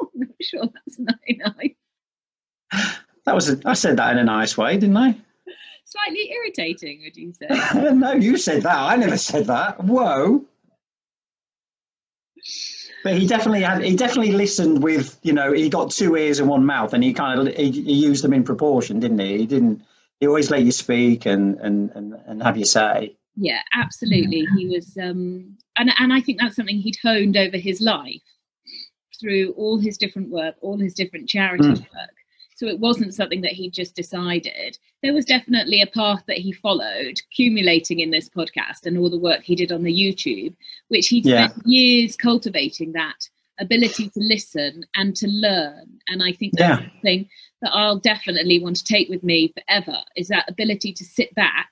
Oh, 0.00 0.08
i'm 0.14 0.20
not 0.20 0.28
sure 0.40 0.64
that's 0.72 0.98
not 0.98 1.16
nice 1.28 2.94
that 3.24 3.34
was 3.34 3.50
a, 3.50 3.60
i 3.64 3.74
said 3.74 3.96
that 3.96 4.12
in 4.12 4.18
a 4.18 4.24
nice 4.24 4.56
way 4.56 4.76
didn't 4.76 4.96
i? 4.96 5.16
Slightly 5.88 6.30
irritating 6.32 7.00
would 7.04 7.16
you 7.16 7.32
say? 7.32 7.46
No 7.92 8.12
you 8.12 8.36
said 8.36 8.64
that. 8.64 8.76
I 8.76 8.96
never 8.96 9.16
said 9.16 9.46
that. 9.46 9.82
Whoa 9.84 10.44
but 13.06 13.16
he 13.16 13.24
definitely 13.24 13.62
had. 13.62 13.84
He 13.84 13.94
definitely 13.94 14.32
listened 14.32 14.82
with. 14.82 15.16
You 15.22 15.32
know, 15.32 15.52
he 15.52 15.68
got 15.68 15.92
two 15.92 16.16
ears 16.16 16.40
and 16.40 16.48
one 16.48 16.66
mouth, 16.66 16.92
and 16.92 17.04
he 17.04 17.12
kind 17.12 17.38
of 17.38 17.54
he, 17.54 17.70
he 17.70 17.92
used 17.92 18.24
them 18.24 18.32
in 18.32 18.42
proportion, 18.42 18.98
didn't 18.98 19.20
he? 19.20 19.38
He 19.38 19.46
didn't. 19.46 19.80
He 20.18 20.26
always 20.26 20.50
let 20.50 20.64
you 20.64 20.72
speak 20.72 21.24
and 21.24 21.56
and 21.60 21.92
and, 21.92 22.16
and 22.26 22.42
have 22.42 22.56
your 22.56 22.66
say. 22.66 23.16
yeah, 23.36 23.60
absolutely. 23.74 24.44
He 24.56 24.66
was, 24.66 24.96
um, 25.00 25.56
and 25.78 25.92
and 26.00 26.12
I 26.12 26.20
think 26.20 26.40
that's 26.40 26.56
something 26.56 26.78
he'd 26.78 26.98
honed 27.00 27.36
over 27.36 27.56
his 27.56 27.80
life 27.80 28.22
through 29.20 29.52
all 29.52 29.78
his 29.78 29.96
different 29.96 30.30
work, 30.30 30.56
all 30.60 30.76
his 30.76 30.92
different 30.92 31.28
charity 31.28 31.62
mm. 31.62 31.78
work. 31.78 32.16
So 32.56 32.66
it 32.66 32.80
wasn't 32.80 33.14
something 33.14 33.42
that 33.42 33.52
he 33.52 33.68
just 33.68 33.94
decided. 33.94 34.78
There 35.02 35.12
was 35.12 35.26
definitely 35.26 35.82
a 35.82 35.86
path 35.86 36.22
that 36.26 36.38
he 36.38 36.52
followed, 36.52 37.20
accumulating 37.30 38.00
in 38.00 38.10
this 38.10 38.30
podcast 38.30 38.86
and 38.86 38.96
all 38.96 39.10
the 39.10 39.18
work 39.18 39.42
he 39.42 39.54
did 39.54 39.70
on 39.70 39.82
the 39.82 39.92
YouTube, 39.92 40.56
which 40.88 41.08
he 41.08 41.20
yeah. 41.20 41.48
spent 41.48 41.66
years 41.66 42.16
cultivating 42.16 42.92
that 42.92 43.28
ability 43.58 44.08
to 44.08 44.20
listen 44.20 44.86
and 44.94 45.14
to 45.16 45.28
learn. 45.28 45.98
And 46.08 46.22
I 46.22 46.32
think 46.32 46.54
that's 46.56 46.80
yeah. 46.80 46.88
something 46.90 47.28
that 47.60 47.74
I'll 47.74 47.98
definitely 47.98 48.58
want 48.58 48.76
to 48.76 48.84
take 48.84 49.10
with 49.10 49.22
me 49.22 49.52
forever 49.52 49.98
is 50.16 50.28
that 50.28 50.48
ability 50.48 50.94
to 50.94 51.04
sit 51.04 51.34
back 51.34 51.68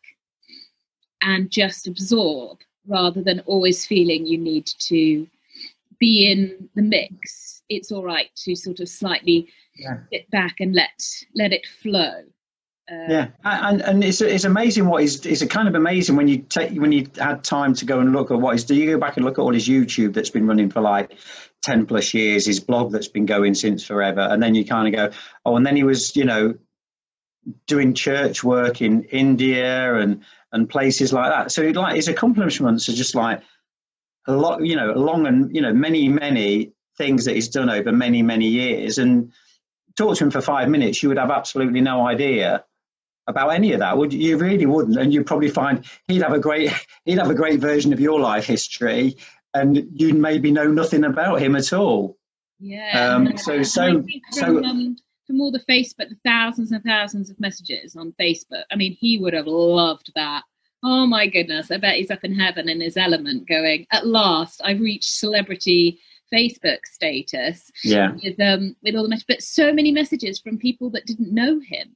and 1.23 1.51
just 1.51 1.87
absorb 1.87 2.59
rather 2.87 3.23
than 3.23 3.41
always 3.41 3.87
feeling 3.87 4.27
you 4.27 4.37
need 4.37 4.67
to 4.67 5.27
be 6.05 6.31
in 6.31 6.69
the 6.75 6.83
mix. 6.83 7.63
It's 7.71 7.91
all 7.91 8.05
right 8.05 8.29
to 8.45 8.55
sort 8.55 8.81
of 8.81 8.89
slightly 8.91 9.49
yeah. 9.77 10.01
sit 10.13 10.31
back 10.31 10.57
and 10.61 10.75
let 10.75 10.91
let 11.35 11.53
it 11.53 11.67
flow. 11.83 12.23
Uh, 12.93 13.07
yeah, 13.09 13.29
and 13.45 13.81
and 13.81 14.05
it's 14.05 14.21
it's 14.21 14.45
amazing 14.45 14.87
what 14.87 15.03
is 15.03 15.25
it's 15.25 15.43
kind 15.47 15.67
of 15.67 15.75
amazing 15.75 16.15
when 16.17 16.29
you 16.29 16.39
take 16.39 16.79
when 16.79 16.93
you 16.93 17.07
had 17.19 17.43
time 17.43 17.73
to 17.73 17.87
go 17.87 18.01
and 18.01 18.13
look 18.13 18.31
at 18.31 18.39
what 18.39 18.55
is. 18.55 18.65
Do 18.65 18.75
you 18.75 18.91
go 18.93 18.99
back 18.99 19.17
and 19.17 19.25
look 19.25 19.39
at 19.39 19.43
all 19.43 19.55
his 19.55 19.67
YouTube 19.67 20.13
that's 20.13 20.29
been 20.29 20.47
running 20.47 20.69
for 20.69 20.83
like 20.83 21.17
ten 21.63 21.87
plus 21.87 22.13
years, 22.13 22.45
his 22.45 22.61
blog 22.61 22.93
that's 22.93 23.09
been 23.09 23.25
going 23.25 23.55
since 23.55 23.83
forever, 23.83 24.21
and 24.21 24.43
then 24.43 24.55
you 24.55 24.67
kind 24.67 24.87
of 24.87 24.95
go, 24.95 25.17
oh, 25.47 25.57
and 25.57 25.67
then 25.67 25.77
he 25.77 25.85
was 25.85 26.15
you 26.15 26.25
know 26.25 26.55
doing 27.67 27.95
church 27.95 28.45
work 28.45 28.83
in 28.83 29.05
India 29.05 29.95
and 29.95 30.23
and 30.53 30.69
places 30.69 31.15
like 31.15 31.31
that. 31.31 31.51
So 31.51 31.63
like 31.63 31.97
his 31.97 32.09
accomplishments 32.09 32.91
are 32.91 32.93
just 32.93 33.15
like 33.15 33.41
a 34.27 34.33
lot, 34.33 34.65
you 34.65 34.77
know, 34.77 34.93
long 34.93 35.27
and 35.27 35.55
you 35.55 35.61
know 35.61 35.73
many 35.73 36.09
many 36.09 36.73
things 36.97 37.25
that 37.25 37.35
he's 37.35 37.49
done 37.49 37.71
over 37.71 37.93
many 37.93 38.23
many 38.23 38.47
years. 38.47 38.99
And 38.99 39.33
talk 39.97 40.17
to 40.17 40.25
him 40.25 40.31
for 40.31 40.41
five 40.41 40.69
minutes, 40.69 41.03
you 41.03 41.09
would 41.09 41.19
have 41.19 41.31
absolutely 41.31 41.81
no 41.81 42.07
idea 42.07 42.65
about 43.27 43.51
any 43.51 43.73
of 43.73 43.81
that. 43.81 43.97
Would 43.97 44.13
you 44.13 44.37
really 44.37 44.67
wouldn't? 44.67 44.99
And 44.99 45.13
you'd 45.13 45.27
probably 45.27 45.51
find 45.51 45.85
he'd 46.09 46.23
have 46.23 46.33
a 46.33 46.39
great 46.39 46.73
he'd 47.05 47.19
have 47.19 47.31
a 47.31 47.35
great 47.35 47.61
version 47.61 47.93
of 47.93 48.01
your 48.01 48.21
life 48.21 48.47
history, 48.47 49.17
and 49.53 49.87
you'd 49.95 50.17
maybe 50.17 50.51
know 50.51 50.67
nothing 50.67 51.05
about 51.05 51.41
him 51.41 51.57
at 51.57 51.73
all. 51.73 52.17
Yeah. 52.59 53.15
Um, 53.15 53.37
so 53.37 53.63
so 53.63 54.03
from, 54.03 54.07
so. 54.31 54.65
Um, 54.65 54.97
from 55.27 55.41
all 55.41 55.51
the 55.51 55.65
Facebook, 55.71 56.11
the 56.11 56.19
thousands 56.23 56.71
and 56.71 56.85
thousands 56.85 57.31
of 57.31 57.41
messages 57.41 57.97
on 57.97 58.13
Facebook. 58.21 58.65
I 58.71 58.77
mean, 58.77 58.95
he 59.01 59.19
would 59.19 59.33
have 59.33 59.47
loved 59.47 60.13
that. 60.15 60.43
Oh 60.85 61.07
my 61.07 61.27
goodness! 61.27 61.71
I 61.71 61.79
bet 61.79 61.97
he's 61.97 62.11
up 62.11 62.25
in 62.25 62.39
heaven 62.39 62.69
in 62.69 62.81
his 62.81 62.97
element, 62.97 63.49
going. 63.49 63.87
At 63.91 64.07
last, 64.07 64.61
I've 64.63 64.81
reached 64.81 65.19
celebrity 65.19 65.99
Facebook 66.33 66.81
status. 66.85 67.71
Yeah. 67.83 68.13
With 68.23 68.39
um 68.39 68.77
with 68.83 68.95
all 68.95 69.03
the 69.03 69.09
messages, 69.09 69.27
but 69.27 69.43
so 69.43 69.73
many 69.73 69.93
messages 69.93 70.39
from 70.39 70.59
people 70.59 70.91
that 70.91 71.07
didn't 71.07 71.33
know 71.33 71.59
him. 71.61 71.95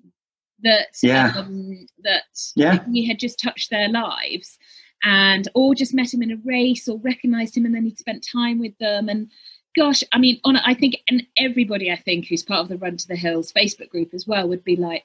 That 0.63 0.97
yeah. 1.03 1.33
Um, 1.37 1.87
that 2.03 2.25
yeah. 2.57 2.85
he 2.91 3.07
had 3.07 3.19
just 3.19 3.39
touched 3.39 3.71
their 3.71 3.89
lives, 3.89 4.59
and 5.05 5.47
or 5.55 5.75
just 5.75 5.95
met 5.95 6.13
him 6.13 6.23
in 6.23 6.33
a 6.33 6.41
race 6.45 6.89
or 6.89 6.99
recognized 6.99 7.57
him, 7.57 7.67
and 7.67 7.75
then 7.75 7.85
he'd 7.85 7.99
spent 7.99 8.27
time 8.27 8.59
with 8.59 8.77
them 8.79 9.09
and 9.09 9.31
gosh, 9.77 10.03
I 10.13 10.19
mean, 10.19 10.41
on 10.45 10.57
I 10.57 10.75
think, 10.75 10.97
and 11.09 11.27
everybody 11.37 11.91
I 11.91 11.97
think 11.97 12.27
who's 12.27 12.43
part 12.43 12.61
of 12.61 12.69
the 12.69 12.79
Run 12.79 12.97
to 12.97 13.09
the 13.09 13.17
Hills 13.17 13.53
Facebook 13.53 13.91
group 13.91 14.13
as 14.13 14.27
well 14.27 14.49
would 14.49 14.65
be 14.65 14.77
like, 14.77 15.05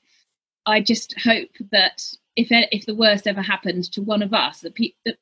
I 0.66 0.82
just 0.82 1.20
hope 1.20 1.50
that 1.72 2.04
if 2.36 2.48
if 2.50 2.86
the 2.86 2.96
worst 2.96 3.28
ever 3.28 3.42
happened 3.42 3.92
to 3.92 4.02
one 4.02 4.22
of 4.24 4.34
us, 4.34 4.62
that, 4.62 4.76
pe- 4.76 4.94
that 5.06 5.18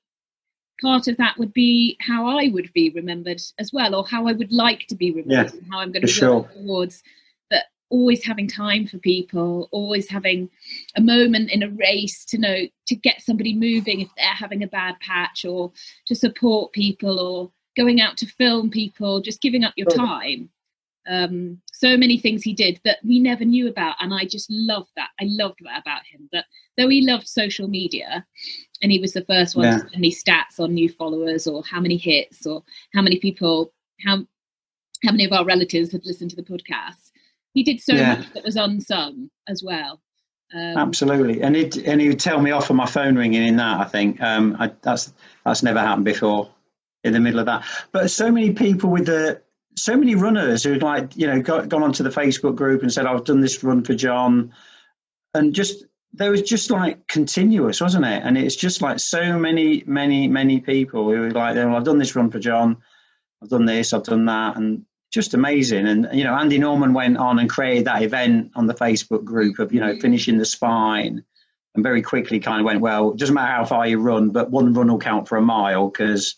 part 0.81 1.07
of 1.07 1.17
that 1.17 1.37
would 1.37 1.53
be 1.53 1.97
how 1.99 2.25
I 2.25 2.49
would 2.49 2.71
be 2.73 2.89
remembered 2.89 3.41
as 3.59 3.71
well, 3.71 3.95
or 3.95 4.05
how 4.05 4.27
I 4.27 4.33
would 4.33 4.51
like 4.51 4.87
to 4.87 4.95
be 4.95 5.11
remembered, 5.11 5.53
yeah, 5.53 5.59
and 5.59 5.71
how 5.71 5.79
I'm 5.79 5.91
going 5.91 6.05
to 6.05 6.07
work 6.07 6.49
sure. 6.49 6.49
towards 6.53 7.03
that. 7.51 7.65
Always 7.89 8.23
having 8.23 8.47
time 8.47 8.87
for 8.87 8.97
people, 8.99 9.67
always 9.71 10.07
having 10.07 10.49
a 10.95 11.01
moment 11.01 11.51
in 11.51 11.61
a 11.61 11.69
race 11.69 12.23
to 12.25 12.37
know 12.37 12.67
to 12.87 12.95
get 12.95 13.21
somebody 13.21 13.53
moving 13.53 13.99
if 13.99 14.09
they're 14.15 14.27
having 14.27 14.63
a 14.63 14.67
bad 14.67 14.95
patch, 15.01 15.45
or 15.45 15.71
to 16.07 16.15
support 16.15 16.71
people, 16.71 17.19
or 17.19 17.51
going 17.75 18.01
out 18.01 18.17
to 18.17 18.25
film 18.25 18.69
people, 18.69 19.21
just 19.21 19.41
giving 19.41 19.63
up 19.63 19.73
your 19.75 19.87
time. 19.87 20.49
Um, 21.09 21.61
so 21.71 21.97
many 21.97 22.17
things 22.17 22.43
he 22.43 22.53
did 22.53 22.79
that 22.85 22.99
we 23.03 23.19
never 23.19 23.43
knew 23.43 23.67
about, 23.67 23.95
and 23.99 24.13
I 24.13 24.25
just 24.25 24.49
loved 24.51 24.91
that. 24.95 25.09
I 25.19 25.25
loved 25.25 25.59
that 25.63 25.81
about 25.81 26.01
him. 26.05 26.29
That 26.31 26.45
though 26.77 26.89
he 26.89 27.05
loved 27.05 27.27
social 27.27 27.67
media, 27.67 28.25
and 28.81 28.91
he 28.91 28.99
was 28.99 29.13
the 29.13 29.25
first 29.25 29.55
one 29.55 29.65
yeah. 29.65 29.77
to 29.79 29.95
any 29.95 30.11
stats 30.11 30.59
on 30.59 30.73
new 30.73 30.89
followers 30.89 31.47
or 31.47 31.63
how 31.63 31.79
many 31.79 31.97
hits 31.97 32.45
or 32.45 32.63
how 32.93 33.01
many 33.01 33.19
people, 33.19 33.73
how 34.05 34.17
how 35.03 35.11
many 35.11 35.25
of 35.25 35.31
our 35.31 35.45
relatives 35.45 35.91
had 35.91 36.05
listened 36.05 36.29
to 36.31 36.35
the 36.35 36.43
podcast. 36.43 37.09
He 37.53 37.63
did 37.63 37.81
so 37.81 37.93
yeah. 37.93 38.15
much 38.15 38.33
that 38.33 38.43
was 38.43 38.55
unsung 38.55 39.29
as 39.47 39.63
well. 39.63 40.01
Um, 40.53 40.77
Absolutely, 40.77 41.41
and 41.41 41.55
he 41.55 41.69
and 41.85 42.01
he 42.01 42.09
would 42.09 42.19
tell 42.19 42.41
me 42.41 42.51
off 42.51 42.69
of 42.69 42.75
my 42.75 42.85
phone 42.85 43.15
ringing 43.15 43.43
in 43.43 43.55
that. 43.57 43.79
I 43.79 43.85
think 43.85 44.21
um, 44.21 44.55
I, 44.59 44.71
that's 44.81 45.13
that's 45.45 45.63
never 45.63 45.79
happened 45.79 46.05
before 46.05 46.49
in 47.03 47.13
the 47.13 47.19
middle 47.19 47.39
of 47.39 47.45
that. 47.47 47.65
But 47.91 48.11
so 48.11 48.31
many 48.31 48.51
people 48.51 48.89
with 48.89 49.05
the 49.05 49.41
so 49.75 49.95
many 49.95 50.15
runners 50.15 50.63
who 50.63 50.75
like 50.75 51.15
you 51.15 51.27
know 51.27 51.41
got, 51.41 51.69
gone 51.69 51.83
onto 51.83 52.03
the 52.03 52.09
Facebook 52.09 52.55
group 52.55 52.81
and 52.81 52.91
said 52.91 53.05
I've 53.05 53.25
done 53.25 53.41
this 53.41 53.63
run 53.63 53.83
for 53.83 53.93
John, 53.93 54.53
and 55.33 55.53
just 55.53 55.85
there 56.13 56.31
was 56.31 56.41
just 56.41 56.69
like 56.69 57.07
continuous, 57.07 57.81
wasn't 57.81 58.05
it? 58.05 58.21
And 58.23 58.37
it's 58.37 58.55
just 58.55 58.81
like 58.81 58.99
so 58.99 59.39
many, 59.39 59.83
many, 59.87 60.27
many 60.27 60.59
people 60.59 61.09
who 61.09 61.21
were 61.21 61.31
like, 61.31 61.55
well, 61.55 61.75
I've 61.75 61.85
done 61.85 61.99
this 61.99 62.15
run 62.15 62.29
for 62.29 62.39
John, 62.39 62.77
I've 63.41 63.49
done 63.49 63.65
this, 63.65 63.93
I've 63.93 64.03
done 64.03 64.25
that, 64.25 64.57
and 64.57 64.85
just 65.11 65.33
amazing. 65.33 65.87
And 65.87 66.07
you 66.13 66.23
know, 66.23 66.35
Andy 66.35 66.57
Norman 66.57 66.93
went 66.93 67.17
on 67.17 67.39
and 67.39 67.49
created 67.49 67.85
that 67.85 68.01
event 68.01 68.51
on 68.55 68.67
the 68.67 68.73
Facebook 68.73 69.23
group 69.23 69.59
of 69.59 69.73
you 69.73 69.79
know 69.79 69.93
mm. 69.93 70.01
finishing 70.01 70.37
the 70.37 70.45
spine, 70.45 71.23
and 71.75 71.83
very 71.83 72.01
quickly 72.01 72.39
kind 72.39 72.59
of 72.59 72.65
went, 72.65 72.81
well, 72.81 73.11
it 73.11 73.17
doesn't 73.17 73.35
matter 73.35 73.53
how 73.53 73.65
far 73.65 73.87
you 73.87 73.99
run, 73.99 74.29
but 74.29 74.51
one 74.51 74.73
run 74.73 74.91
will 74.91 74.99
count 74.99 75.27
for 75.27 75.37
a 75.37 75.41
mile 75.41 75.89
because 75.89 76.35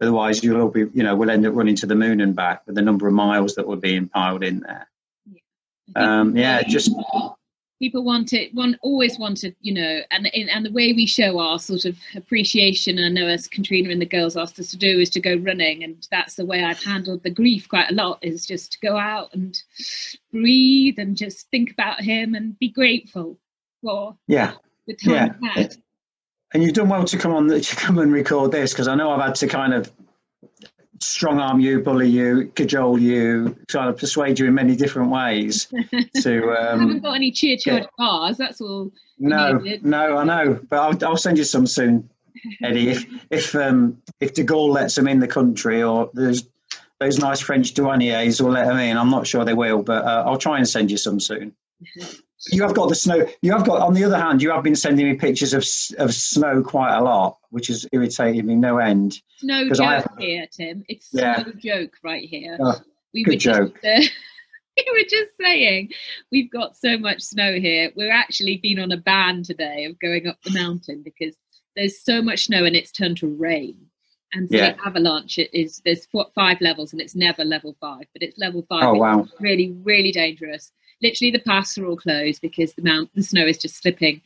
Otherwise, 0.00 0.44
you'll 0.44 0.60
all 0.60 0.68
be, 0.68 0.80
you 0.92 1.02
know, 1.02 1.16
we'll 1.16 1.30
end 1.30 1.46
up 1.46 1.54
running 1.54 1.76
to 1.76 1.86
the 1.86 1.94
moon 1.94 2.20
and 2.20 2.36
back 2.36 2.62
with 2.66 2.74
the 2.74 2.82
number 2.82 3.06
of 3.06 3.14
miles 3.14 3.54
that 3.54 3.66
were 3.66 3.76
being 3.76 4.08
piled 4.08 4.44
in 4.44 4.60
there. 4.60 4.88
Yeah, 5.96 6.20
um, 6.20 6.36
yeah 6.36 6.62
just 6.62 6.90
people 7.78 8.02
wanted 8.02 8.54
one 8.54 8.78
always 8.82 9.18
wanted 9.18 9.54
you 9.60 9.72
know 9.72 10.00
and 10.10 10.26
and 10.34 10.64
the 10.64 10.72
way 10.72 10.92
we 10.92 11.06
show 11.06 11.38
our 11.38 11.58
sort 11.58 11.84
of 11.84 11.96
appreciation 12.14 12.98
i 12.98 13.08
know 13.08 13.26
as 13.26 13.46
katrina 13.46 13.90
and 13.90 14.00
the 14.00 14.06
girls 14.06 14.36
asked 14.36 14.58
us 14.58 14.70
to 14.70 14.76
do 14.76 14.98
is 14.98 15.10
to 15.10 15.20
go 15.20 15.36
running 15.36 15.84
and 15.84 16.06
that's 16.10 16.36
the 16.36 16.46
way 16.46 16.64
i've 16.64 16.82
handled 16.82 17.22
the 17.22 17.30
grief 17.30 17.68
quite 17.68 17.90
a 17.90 17.94
lot 17.94 18.18
is 18.22 18.46
just 18.46 18.72
to 18.72 18.78
go 18.80 18.96
out 18.96 19.32
and 19.34 19.62
breathe 20.32 20.98
and 20.98 21.16
just 21.16 21.48
think 21.50 21.70
about 21.70 22.00
him 22.00 22.34
and 22.34 22.58
be 22.58 22.68
grateful 22.68 23.38
for 23.82 24.16
yeah 24.26 24.54
the 24.86 24.94
time 24.94 25.38
yeah. 25.56 25.68
And 26.54 26.62
you've 26.62 26.74
done 26.74 26.88
well 26.88 27.04
to 27.04 27.18
come 27.18 27.34
on 27.34 27.48
to 27.60 27.76
come 27.76 27.98
and 27.98 28.12
record 28.12 28.52
this 28.52 28.72
because 28.72 28.88
I 28.88 28.94
know 28.94 29.10
I've 29.10 29.24
had 29.24 29.34
to 29.36 29.46
kind 29.46 29.74
of 29.74 29.90
strong 31.00 31.40
arm 31.40 31.60
you, 31.60 31.80
bully 31.80 32.08
you, 32.08 32.50
cajole 32.54 32.98
you, 32.98 33.56
try 33.68 33.86
to 33.86 33.92
persuade 33.92 34.38
you 34.38 34.46
in 34.46 34.54
many 34.54 34.76
different 34.76 35.10
ways. 35.10 35.68
To 36.22 36.50
um, 36.50 36.56
I 36.56 36.82
haven't 36.82 37.02
got 37.02 37.12
any 37.12 37.30
cheer 37.30 37.56
cheer 37.58 37.86
bars. 37.98 38.38
That's 38.38 38.60
all. 38.60 38.90
No, 39.18 39.62
no, 39.82 40.16
I 40.16 40.24
know, 40.24 40.60
but 40.68 40.78
I'll, 40.78 41.10
I'll 41.10 41.16
send 41.16 41.38
you 41.38 41.44
some 41.44 41.66
soon, 41.66 42.08
Eddie. 42.62 42.90
if 42.90 43.06
if 43.30 43.54
um, 43.54 44.02
if 44.20 44.34
De 44.34 44.44
Gaulle 44.44 44.72
lets 44.72 44.94
them 44.94 45.08
in 45.08 45.20
the 45.20 45.28
country, 45.28 45.82
or 45.82 46.10
there's 46.14 46.48
those 47.00 47.18
nice 47.18 47.40
French 47.40 47.74
douaniers 47.74 48.40
will 48.40 48.50
let 48.50 48.66
them 48.66 48.78
in. 48.78 48.96
I'm 48.96 49.10
not 49.10 49.26
sure 49.26 49.44
they 49.44 49.54
will, 49.54 49.82
but 49.82 50.04
uh, 50.04 50.24
I'll 50.26 50.38
try 50.38 50.56
and 50.58 50.68
send 50.68 50.90
you 50.90 50.96
some 50.96 51.20
soon. 51.20 51.54
You 52.52 52.62
have 52.62 52.74
got 52.74 52.88
the 52.88 52.94
snow. 52.94 53.26
You 53.42 53.52
have 53.52 53.66
got, 53.66 53.80
on 53.80 53.94
the 53.94 54.04
other 54.04 54.18
hand, 54.18 54.42
you 54.42 54.50
have 54.50 54.62
been 54.62 54.76
sending 54.76 55.08
me 55.08 55.14
pictures 55.14 55.52
of 55.52 55.64
of 55.98 56.14
snow 56.14 56.62
quite 56.62 56.96
a 56.96 57.02
lot, 57.02 57.38
which 57.50 57.68
has 57.68 57.86
irritated 57.92 58.44
me 58.44 58.54
no 58.54 58.78
end. 58.78 59.20
No 59.42 59.68
joke 59.68 59.86
have, 59.86 60.08
here, 60.18 60.46
Tim. 60.50 60.84
It's 60.88 61.08
yeah. 61.12 61.44
no 61.46 61.52
joke 61.52 61.94
right 62.02 62.28
here. 62.28 62.56
Oh, 62.60 62.80
we 63.12 63.24
good 63.24 63.38
joke. 63.38 63.76
Just, 63.82 64.10
uh, 64.78 64.82
we 64.86 64.92
were 64.92 65.08
just 65.08 65.36
saying 65.40 65.90
we've 66.30 66.50
got 66.50 66.76
so 66.76 66.98
much 66.98 67.22
snow 67.22 67.54
here. 67.58 67.92
We're 67.96 68.12
actually 68.12 68.58
been 68.58 68.78
on 68.78 68.92
a 68.92 68.96
ban 68.96 69.42
today 69.42 69.84
of 69.84 69.98
going 69.98 70.26
up 70.26 70.40
the 70.42 70.52
mountain 70.52 71.02
because 71.02 71.34
there's 71.74 72.00
so 72.00 72.22
much 72.22 72.46
snow 72.46 72.64
and 72.64 72.76
it's 72.76 72.92
turned 72.92 73.18
to 73.18 73.28
rain. 73.28 73.76
And 74.32 74.48
so 74.50 74.56
yeah. 74.56 74.72
the 74.72 74.86
avalanche 74.86 75.38
is 75.38 75.80
there's 75.84 76.04
four, 76.06 76.26
five 76.34 76.60
levels 76.60 76.92
and 76.92 77.00
it's 77.00 77.14
never 77.14 77.44
level 77.44 77.76
five, 77.80 78.04
but 78.12 78.22
it's 78.22 78.36
level 78.38 78.66
five. 78.68 78.84
Oh 78.84 78.94
wow! 78.94 79.26
Really, 79.40 79.72
really 79.82 80.12
dangerous 80.12 80.72
literally 81.02 81.30
the 81.30 81.40
paths 81.40 81.76
are 81.78 81.86
all 81.86 81.96
closed 81.96 82.40
because 82.40 82.74
the 82.74 82.82
mount 82.82 83.10
the 83.14 83.22
snow 83.22 83.46
is 83.46 83.58
just 83.58 83.82
slipping 83.82 84.20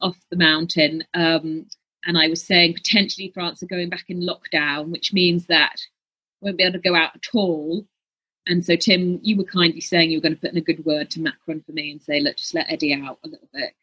off 0.00 0.16
the 0.30 0.36
mountain. 0.36 1.04
Um, 1.14 1.66
and 2.06 2.18
I 2.18 2.28
was 2.28 2.42
saying 2.42 2.74
potentially 2.74 3.30
France 3.32 3.62
are 3.62 3.66
going 3.66 3.90
back 3.90 4.04
in 4.08 4.20
lockdown, 4.20 4.90
which 4.90 5.12
means 5.12 5.46
that 5.46 5.76
won't 6.40 6.56
be 6.56 6.64
able 6.64 6.74
to 6.74 6.88
go 6.88 6.94
out 6.94 7.14
at 7.14 7.26
all. 7.34 7.84
And 8.46 8.64
so, 8.64 8.74
Tim, 8.74 9.20
you 9.22 9.36
were 9.36 9.44
kindly 9.44 9.82
saying 9.82 10.10
you 10.10 10.16
were 10.16 10.22
going 10.22 10.34
to 10.34 10.40
put 10.40 10.50
in 10.50 10.56
a 10.56 10.62
good 10.62 10.84
word 10.86 11.10
to 11.10 11.20
Macron 11.20 11.60
for 11.60 11.72
me 11.72 11.92
and 11.92 12.00
say, 12.00 12.20
look, 12.20 12.36
just 12.36 12.54
let 12.54 12.70
Eddie 12.72 12.94
out 12.94 13.18
a 13.22 13.28
little 13.28 13.48
bit. 13.52 13.74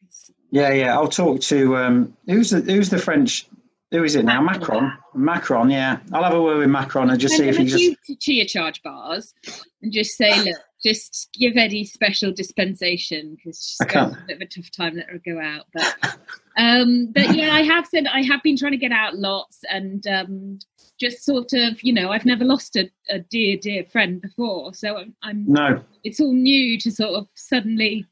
Yeah, 0.50 0.74
yeah. 0.74 0.96
I'll 0.96 1.08
talk 1.08 1.42
to 1.42 1.78
um, 1.78 2.18
who's 2.26 2.50
the 2.50 2.62
who's 2.62 2.90
the 2.90 2.98
French 2.98 3.48
who 3.92 4.04
is 4.04 4.16
it 4.16 4.26
now? 4.26 4.42
Macron. 4.42 4.92
Macron, 5.14 5.70
yeah. 5.70 6.00
I'll 6.12 6.24
have 6.24 6.34
a 6.34 6.42
word 6.42 6.58
with 6.60 6.70
Macron 6.70 7.10
and 7.10 7.20
just 7.20 7.38
see 7.38 7.48
if 7.48 7.58
he 7.58 7.66
just 7.66 8.20
Chia 8.20 8.46
Charge 8.46 8.84
bars 8.84 9.34
and 9.82 9.94
just 9.94 10.18
say, 10.18 10.44
look, 10.44 10.58
just 10.84 11.30
give 11.34 11.58
Eddie 11.58 11.84
special 11.84 12.32
dispensation 12.32 13.36
because 13.36 13.62
she's 13.62 13.88
got 13.92 14.12
a 14.12 14.18
bit 14.28 14.36
of 14.36 14.42
a 14.42 14.46
tough 14.46 14.72
time. 14.72 14.96
Let 14.96 15.10
her 15.10 15.20
go 15.26 15.40
out, 15.40 15.66
but 15.74 16.18
um, 16.58 17.12
but 17.12 17.36
yeah, 17.36 17.54
I 17.54 17.64
have 17.64 17.88
said 17.88 18.06
I 18.08 18.22
have 18.24 18.44
been 18.44 18.58
trying 18.58 18.74
to 18.74 18.78
get 18.78 18.92
out 18.92 19.18
lots 19.18 19.62
and 19.70 20.06
um, 20.08 20.60
just 21.00 21.26
sort 21.26 21.54
of 21.54 21.82
you 21.82 21.94
know 21.94 22.12
I've 22.12 22.26
never 22.26 22.46
lost 22.46 22.76
a, 22.76 22.90
a 23.10 23.20
dear 23.20 23.58
dear 23.58 23.86
friend 23.86 24.22
before, 24.22 24.74
so 24.74 24.98
I'm, 24.98 25.16
I'm 25.24 25.46
no. 25.48 25.84
It's 26.04 26.20
all 26.20 26.34
new 26.34 26.80
to 26.80 26.92
sort 26.92 27.16
of 27.16 27.28
suddenly, 27.36 28.06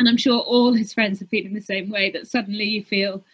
and 0.00 0.08
I'm 0.08 0.16
sure 0.16 0.40
all 0.40 0.72
his 0.72 0.92
friends 0.92 1.22
are 1.22 1.26
feeling 1.26 1.54
the 1.54 1.60
same 1.60 1.90
way. 1.90 2.10
That 2.10 2.26
suddenly 2.26 2.64
you 2.64 2.82
feel 2.82 3.24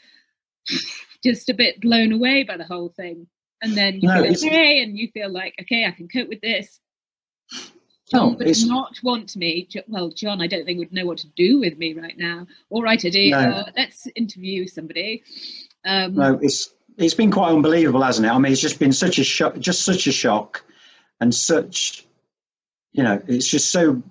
just 1.25 1.49
a 1.49 1.54
bit 1.54 1.80
blown 1.80 2.12
away 2.12 2.42
by 2.42 2.59
the 2.59 2.64
whole 2.64 2.90
thing, 2.90 3.28
and 3.62 3.75
then 3.75 3.94
you 3.94 4.09
no, 4.09 4.23
feel 4.23 4.32
okay, 4.32 4.82
and 4.82 4.99
you 4.99 5.09
feel 5.09 5.30
like 5.30 5.54
okay, 5.62 5.87
I 5.87 5.90
can 5.92 6.09
cope 6.09 6.28
with 6.28 6.42
this 6.42 6.80
John 8.12 8.37
would 8.38 8.66
not 8.66 8.99
want 9.02 9.37
me. 9.37 9.69
Well, 9.88 10.11
John, 10.11 10.40
I 10.42 10.47
don't 10.47 10.64
think 10.64 10.78
would 10.78 10.92
know 10.92 11.07
what 11.07 11.19
to 11.19 11.28
do 11.28 11.61
with 11.61 11.78
me 11.78 11.95
right 11.95 12.16
now. 12.16 12.47
All 12.71 12.83
right, 12.83 13.02
Eddie, 13.04 13.31
no. 13.31 13.38
uh, 13.38 13.71
let's 13.76 14.07
interview 14.14 14.66
somebody. 14.66 15.23
Um, 15.85 16.14
no, 16.14 16.38
it's 16.40 16.73
it's 16.99 17.14
been 17.14 17.31
quite 17.31 17.52
unbelievable, 17.52 18.02
hasn't 18.02 18.26
it? 18.26 18.31
I 18.31 18.38
mean, 18.38 18.52
it's 18.52 18.61
just 18.61 18.78
been 18.78 18.92
such 18.92 19.19
a 19.19 19.25
shock, 19.25 19.59
just 19.59 19.85
such 19.85 20.07
a 20.07 20.12
shock, 20.12 20.64
and 21.21 21.35
such, 21.35 22.07
you 22.92 23.02
know, 23.02 23.21
it's 23.26 23.49
just 23.49 23.71
so 23.71 24.02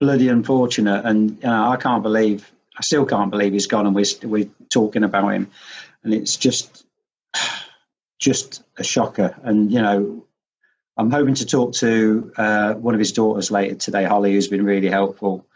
bloody 0.00 0.28
unfortunate. 0.28 1.04
And 1.04 1.30
you 1.30 1.48
know, 1.48 1.68
I 1.68 1.76
can't 1.76 2.02
believe, 2.02 2.50
I 2.76 2.82
still 2.82 3.06
can't 3.06 3.30
believe 3.30 3.52
he's 3.52 3.66
gone, 3.66 3.86
and 3.86 3.94
we're 3.94 4.04
we're 4.24 4.50
talking 4.68 5.04
about 5.04 5.28
him, 5.28 5.50
and 6.04 6.12
it's 6.12 6.36
just, 6.36 6.84
just 8.18 8.62
a 8.76 8.84
shocker. 8.84 9.34
And 9.42 9.72
you 9.72 9.80
know, 9.80 10.26
I'm 10.96 11.10
hoping 11.10 11.34
to 11.34 11.46
talk 11.46 11.72
to 11.74 12.32
uh, 12.36 12.74
one 12.74 12.94
of 12.94 12.98
his 12.98 13.12
daughters 13.12 13.50
later 13.50 13.74
today, 13.74 14.04
Holly, 14.04 14.32
who's 14.32 14.48
been 14.48 14.64
really 14.64 14.90
helpful 14.90 15.46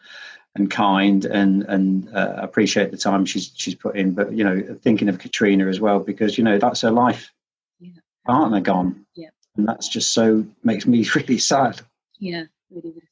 and 0.55 0.71
kind, 0.71 1.25
and 1.27 1.63
and 1.65 2.09
uh, 2.15 2.37
appreciate 2.39 2.91
the 2.91 2.97
time 2.97 3.25
she's 3.27 3.53
she's 3.55 3.75
put 3.75 3.97
in. 3.97 4.13
But 4.13 4.33
you 4.33 4.43
know, 4.43 4.79
thinking 4.83 5.09
of 5.09 5.19
Katrina 5.19 5.67
as 5.67 5.81
well 5.81 6.01
because 6.01 6.39
you 6.39 6.45
know 6.45 6.59
that's 6.59 6.81
her 6.81 6.91
life 6.91 7.31
yeah. 7.79 7.93
partner 8.27 8.61
gone, 8.61 9.05
yeah, 9.15 9.29
and 9.57 9.69
that's 9.69 9.89
just 9.89 10.13
so 10.13 10.45
makes 10.65 10.87
me 10.87 11.07
really 11.15 11.39
sad. 11.39 11.81
Yeah, 12.19 12.45
really, 12.71 12.91
really 12.91 13.03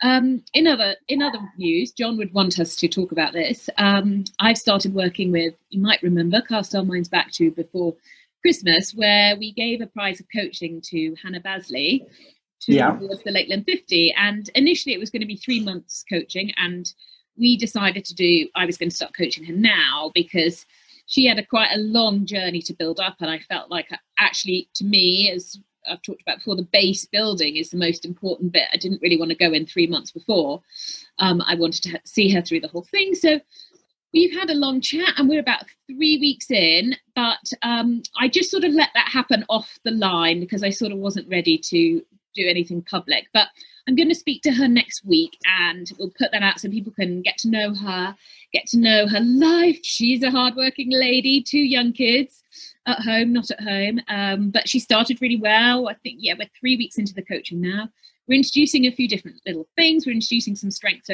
sad. 0.00 0.16
Um, 0.16 0.42
in 0.52 0.66
other 0.66 0.96
in 1.06 1.22
other 1.22 1.38
news, 1.56 1.92
John 1.92 2.16
would 2.18 2.34
want 2.34 2.58
us 2.58 2.74
to 2.76 2.88
talk 2.88 3.12
about 3.12 3.32
this. 3.32 3.70
Um, 3.78 4.24
I've 4.40 4.58
started 4.58 4.94
working 4.94 5.30
with, 5.30 5.54
you 5.70 5.80
might 5.80 6.02
remember, 6.02 6.42
Cast 6.42 6.74
Our 6.74 6.84
Minds 6.84 7.08
Back 7.08 7.30
to 7.34 7.52
before 7.52 7.94
Christmas 8.42 8.92
where 8.92 9.36
we 9.36 9.52
gave 9.52 9.80
a 9.80 9.86
prize 9.86 10.20
of 10.20 10.26
coaching 10.34 10.80
to 10.86 11.14
Hannah 11.22 11.40
Basley 11.40 12.04
towards 12.60 13.00
yeah. 13.00 13.16
the 13.24 13.30
Lakeland 13.30 13.64
50. 13.66 14.14
And 14.16 14.50
initially 14.54 14.94
it 14.94 15.00
was 15.00 15.10
going 15.10 15.20
to 15.20 15.26
be 15.26 15.36
three 15.36 15.60
months 15.60 16.04
coaching. 16.08 16.52
And 16.56 16.92
we 17.38 17.56
decided 17.56 18.04
to 18.06 18.14
do, 18.14 18.48
I 18.54 18.66
was 18.66 18.76
going 18.76 18.90
to 18.90 18.96
start 18.96 19.16
coaching 19.16 19.44
her 19.44 19.54
now 19.54 20.10
because 20.14 20.66
she 21.06 21.26
had 21.26 21.38
a 21.38 21.46
quite 21.46 21.70
a 21.72 21.78
long 21.78 22.26
journey 22.26 22.62
to 22.62 22.74
build 22.74 23.00
up. 23.00 23.16
And 23.20 23.30
I 23.30 23.38
felt 23.38 23.70
like 23.70 23.88
actually, 24.18 24.68
to 24.74 24.84
me, 24.84 25.30
as 25.34 25.58
I've 25.88 26.02
talked 26.02 26.22
about 26.22 26.38
before, 26.38 26.56
the 26.56 26.68
base 26.72 27.06
building 27.06 27.56
is 27.56 27.70
the 27.70 27.76
most 27.76 28.04
important 28.04 28.52
bit. 28.52 28.68
I 28.72 28.76
didn't 28.76 29.02
really 29.02 29.18
want 29.18 29.30
to 29.30 29.36
go 29.36 29.52
in 29.52 29.66
three 29.66 29.86
months 29.86 30.10
before. 30.10 30.62
Um, 31.18 31.42
I 31.42 31.54
wanted 31.56 31.82
to 31.84 32.00
see 32.04 32.30
her 32.30 32.42
through 32.42 32.60
the 32.60 32.68
whole 32.68 32.86
thing. 32.90 33.14
So 33.14 33.40
we've 34.12 34.34
had 34.38 34.50
a 34.50 34.54
long 34.54 34.80
chat 34.80 35.14
and 35.16 35.28
we're 35.28 35.40
about 35.40 35.64
three 35.86 36.18
weeks 36.18 36.50
in 36.50 36.94
but 37.14 37.50
um, 37.62 38.02
i 38.18 38.28
just 38.28 38.50
sort 38.50 38.64
of 38.64 38.72
let 38.72 38.90
that 38.94 39.08
happen 39.08 39.44
off 39.48 39.78
the 39.84 39.90
line 39.90 40.40
because 40.40 40.62
i 40.62 40.70
sort 40.70 40.92
of 40.92 40.98
wasn't 40.98 41.28
ready 41.28 41.58
to 41.58 42.02
do 42.34 42.46
anything 42.48 42.82
public. 42.82 43.26
But 43.32 43.48
i'm 43.88 43.96
going 43.96 44.08
to 44.08 44.14
speak 44.14 44.42
to 44.42 44.52
her 44.52 44.68
next 44.68 45.04
week 45.04 45.36
and 45.44 45.90
we'll 45.98 46.12
put 46.16 46.30
that 46.32 46.42
out 46.42 46.60
so 46.60 46.68
people 46.68 46.92
can 46.92 47.20
get 47.22 47.36
to 47.38 47.50
know 47.50 47.74
her 47.74 48.14
get 48.52 48.66
to 48.66 48.78
know 48.78 49.08
her 49.08 49.20
life. 49.20 49.80
She's 49.82 50.22
a 50.22 50.30
hardworking 50.30 50.90
lady 50.90 51.42
two 51.42 51.58
young 51.58 51.92
kids 51.92 52.42
at 52.86 53.00
home 53.00 53.32
not 53.32 53.50
at 53.50 53.60
home 53.60 54.00
um, 54.08 54.50
but 54.50 54.68
she 54.68 54.78
started 54.78 55.20
really 55.20 55.40
well. 55.40 55.88
I 55.88 55.94
think 55.94 56.18
yeah 56.20 56.34
we're 56.38 56.48
three 56.58 56.76
weeks 56.76 56.98
into 56.98 57.14
the 57.14 57.24
coaching 57.24 57.60
now. 57.60 57.88
We're 58.28 58.36
introducing 58.36 58.86
a 58.86 58.92
few 58.92 59.08
different 59.08 59.40
little 59.46 59.68
things. 59.76 60.06
We're 60.06 60.12
introducing 60.12 60.54
some 60.54 60.70
strength 60.70 61.10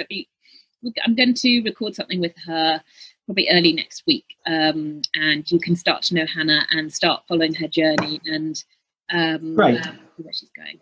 I'm 1.04 1.14
going 1.14 1.34
to 1.34 1.62
record 1.62 1.94
something 1.94 2.20
with 2.20 2.36
her 2.46 2.82
probably 3.26 3.48
early 3.50 3.72
next 3.72 4.04
week, 4.06 4.24
um, 4.46 5.02
and 5.14 5.50
you 5.50 5.58
can 5.58 5.76
start 5.76 6.02
to 6.04 6.14
know 6.14 6.26
Hannah 6.26 6.66
and 6.70 6.92
start 6.92 7.24
following 7.28 7.54
her 7.54 7.68
journey 7.68 8.20
and 8.24 8.62
um, 9.12 9.56
right. 9.56 9.86
Uh, 9.86 9.92
where 10.16 10.32
she's 10.32 10.50
going. 10.50 10.78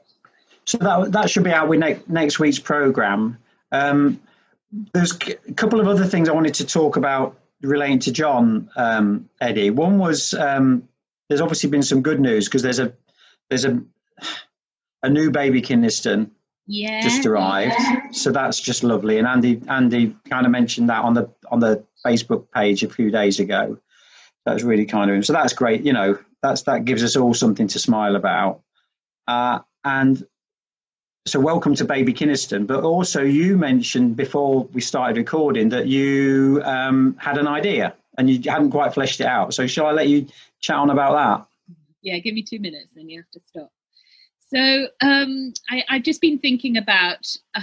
So 0.64 0.78
that 0.78 1.12
that 1.12 1.30
should 1.30 1.44
be 1.44 1.50
out 1.50 1.68
with 1.68 1.80
next 1.80 2.08
next 2.08 2.38
week's 2.38 2.58
program. 2.58 3.38
Um, 3.72 4.20
there's 4.92 5.12
a 5.48 5.52
couple 5.54 5.80
of 5.80 5.88
other 5.88 6.04
things 6.04 6.28
I 6.28 6.32
wanted 6.32 6.54
to 6.54 6.66
talk 6.66 6.96
about 6.96 7.38
relating 7.62 7.98
to 8.00 8.12
John 8.12 8.68
um, 8.76 9.28
Eddie. 9.40 9.70
One 9.70 9.98
was 9.98 10.34
um, 10.34 10.88
there's 11.28 11.40
obviously 11.40 11.70
been 11.70 11.82
some 11.82 12.02
good 12.02 12.20
news 12.20 12.46
because 12.46 12.62
there's 12.62 12.78
a 12.78 12.92
there's 13.48 13.64
a 13.64 13.80
a 15.02 15.10
new 15.10 15.30
baby 15.30 15.62
Kynaston 15.62 16.30
yeah. 16.66 17.00
just 17.02 17.26
arrived. 17.26 17.74
So 18.14 18.30
that's 18.32 18.60
just 18.60 18.82
lovely. 18.82 19.18
And 19.18 19.26
Andy 19.26 19.60
Andy 19.68 20.16
kind 20.28 20.46
of 20.46 20.52
mentioned 20.52 20.88
that 20.88 21.04
on 21.04 21.14
the 21.14 21.30
on 21.50 21.60
the 21.60 21.84
Facebook 22.04 22.46
page 22.52 22.82
a 22.82 22.88
few 22.88 23.10
days 23.10 23.40
ago. 23.40 23.78
That 24.44 24.54
was 24.54 24.64
really 24.64 24.86
kind 24.86 25.10
of 25.10 25.16
him. 25.16 25.22
So 25.22 25.32
that's 25.32 25.52
great. 25.52 25.82
You 25.82 25.92
know, 25.92 26.18
that's 26.42 26.62
that 26.62 26.84
gives 26.84 27.02
us 27.02 27.16
all 27.16 27.34
something 27.34 27.68
to 27.68 27.78
smile 27.78 28.16
about. 28.16 28.60
Uh, 29.26 29.60
and 29.84 30.24
so 31.26 31.40
welcome 31.40 31.74
to 31.74 31.84
Baby 31.84 32.14
Kynaston. 32.14 32.66
But 32.66 32.84
also 32.84 33.22
you 33.22 33.56
mentioned 33.56 34.16
before 34.16 34.64
we 34.72 34.80
started 34.80 35.16
recording 35.16 35.68
that 35.70 35.86
you 35.88 36.62
um, 36.64 37.16
had 37.18 37.38
an 37.38 37.48
idea 37.48 37.94
and 38.16 38.30
you 38.30 38.50
hadn't 38.50 38.70
quite 38.70 38.94
fleshed 38.94 39.20
it 39.20 39.26
out. 39.26 39.52
So 39.52 39.66
shall 39.66 39.86
I 39.86 39.92
let 39.92 40.08
you 40.08 40.26
chat 40.60 40.76
on 40.76 40.90
about 40.90 41.12
that? 41.12 41.76
Yeah, 42.02 42.18
give 42.18 42.34
me 42.34 42.42
two 42.42 42.60
minutes, 42.60 42.92
then 42.94 43.08
you 43.08 43.20
have 43.20 43.30
to 43.32 43.40
stop. 43.48 43.72
So 44.48 44.88
um, 45.00 45.52
I, 45.70 45.82
have 45.88 46.02
just 46.02 46.20
been 46.20 46.38
thinking 46.38 46.76
about. 46.76 47.26
Uh, 47.54 47.62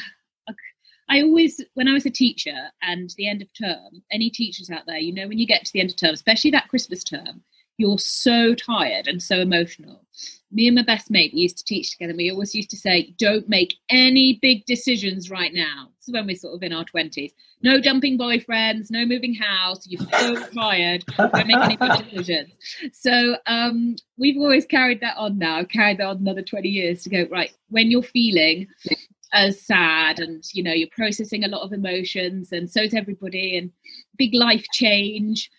I 1.10 1.22
always, 1.22 1.62
when 1.74 1.88
I 1.88 1.94
was 1.94 2.06
a 2.06 2.10
teacher 2.10 2.56
and 2.82 3.14
the 3.18 3.28
end 3.28 3.42
of 3.42 3.50
term, 3.54 4.02
any 4.12 4.30
teachers 4.30 4.70
out 4.70 4.84
there, 4.88 4.98
you 4.98 5.14
know, 5.14 5.28
when 5.28 5.38
you 5.38 5.46
get 5.46 5.66
to 5.66 5.74
the 5.74 5.82
end 5.82 5.90
of 5.90 5.98
term, 5.98 6.14
especially 6.14 6.52
that 6.52 6.70
Christmas 6.70 7.04
term, 7.04 7.44
you're 7.78 8.00
so 8.00 8.56
tired 8.56 9.08
and 9.08 9.22
so 9.22 9.40
emotional. 9.40 10.06
Me 10.52 10.68
and 10.68 10.76
my 10.76 10.84
best 10.84 11.12
mate 11.12 11.32
we 11.34 11.42
used 11.42 11.58
to 11.58 11.66
teach 11.66 11.92
together. 11.92 12.16
We 12.16 12.32
always 12.32 12.56
used 12.56 12.70
to 12.72 12.78
say, 12.78 13.14
"Don't 13.18 13.50
make 13.50 13.76
any 13.90 14.40
big 14.42 14.66
decisions 14.66 15.30
right 15.30 15.54
now." 15.54 15.90
This 16.04 16.10
is 16.10 16.14
when 16.16 16.28
we're 16.28 16.36
sort 16.36 16.54
of 16.54 16.64
in 16.64 16.74
our 16.74 16.84
twenties. 16.84 17.32
No 17.62 17.80
dumping 17.80 18.18
boyfriends, 18.18 18.92
no 18.92 19.06
moving 19.06 19.34
house. 19.34 19.88
You're 19.88 20.06
so 20.12 20.46
tired. 20.54 21.06
Don't 21.18 21.48
make 21.48 21.56
any 21.56 21.78
big 21.78 22.10
decisions. 22.10 22.52
So 22.92 23.38
um, 23.48 23.96
we've 24.18 24.36
always 24.36 24.66
carried 24.66 25.00
that 25.00 25.16
on 25.16 25.38
now. 25.38 25.64
Carried 25.64 26.00
that 26.00 26.08
on 26.08 26.18
another 26.18 26.42
twenty 26.42 26.68
years 26.68 27.04
to 27.04 27.10
go 27.10 27.26
right 27.32 27.52
when 27.70 27.90
you're 27.90 28.04
feeling 28.04 28.68
as 29.32 29.66
sad 29.66 30.20
and 30.20 30.44
you 30.54 30.62
know 30.62 30.74
you're 30.74 30.90
processing 30.92 31.46
a 31.46 31.48
lot 31.48 31.62
of 31.62 31.72
emotions 31.72 32.52
and 32.52 32.70
so 32.70 32.82
is 32.82 32.94
everybody 32.94 33.58
and 33.58 33.72
big 34.18 34.34
life 34.34 34.66
change 34.74 35.50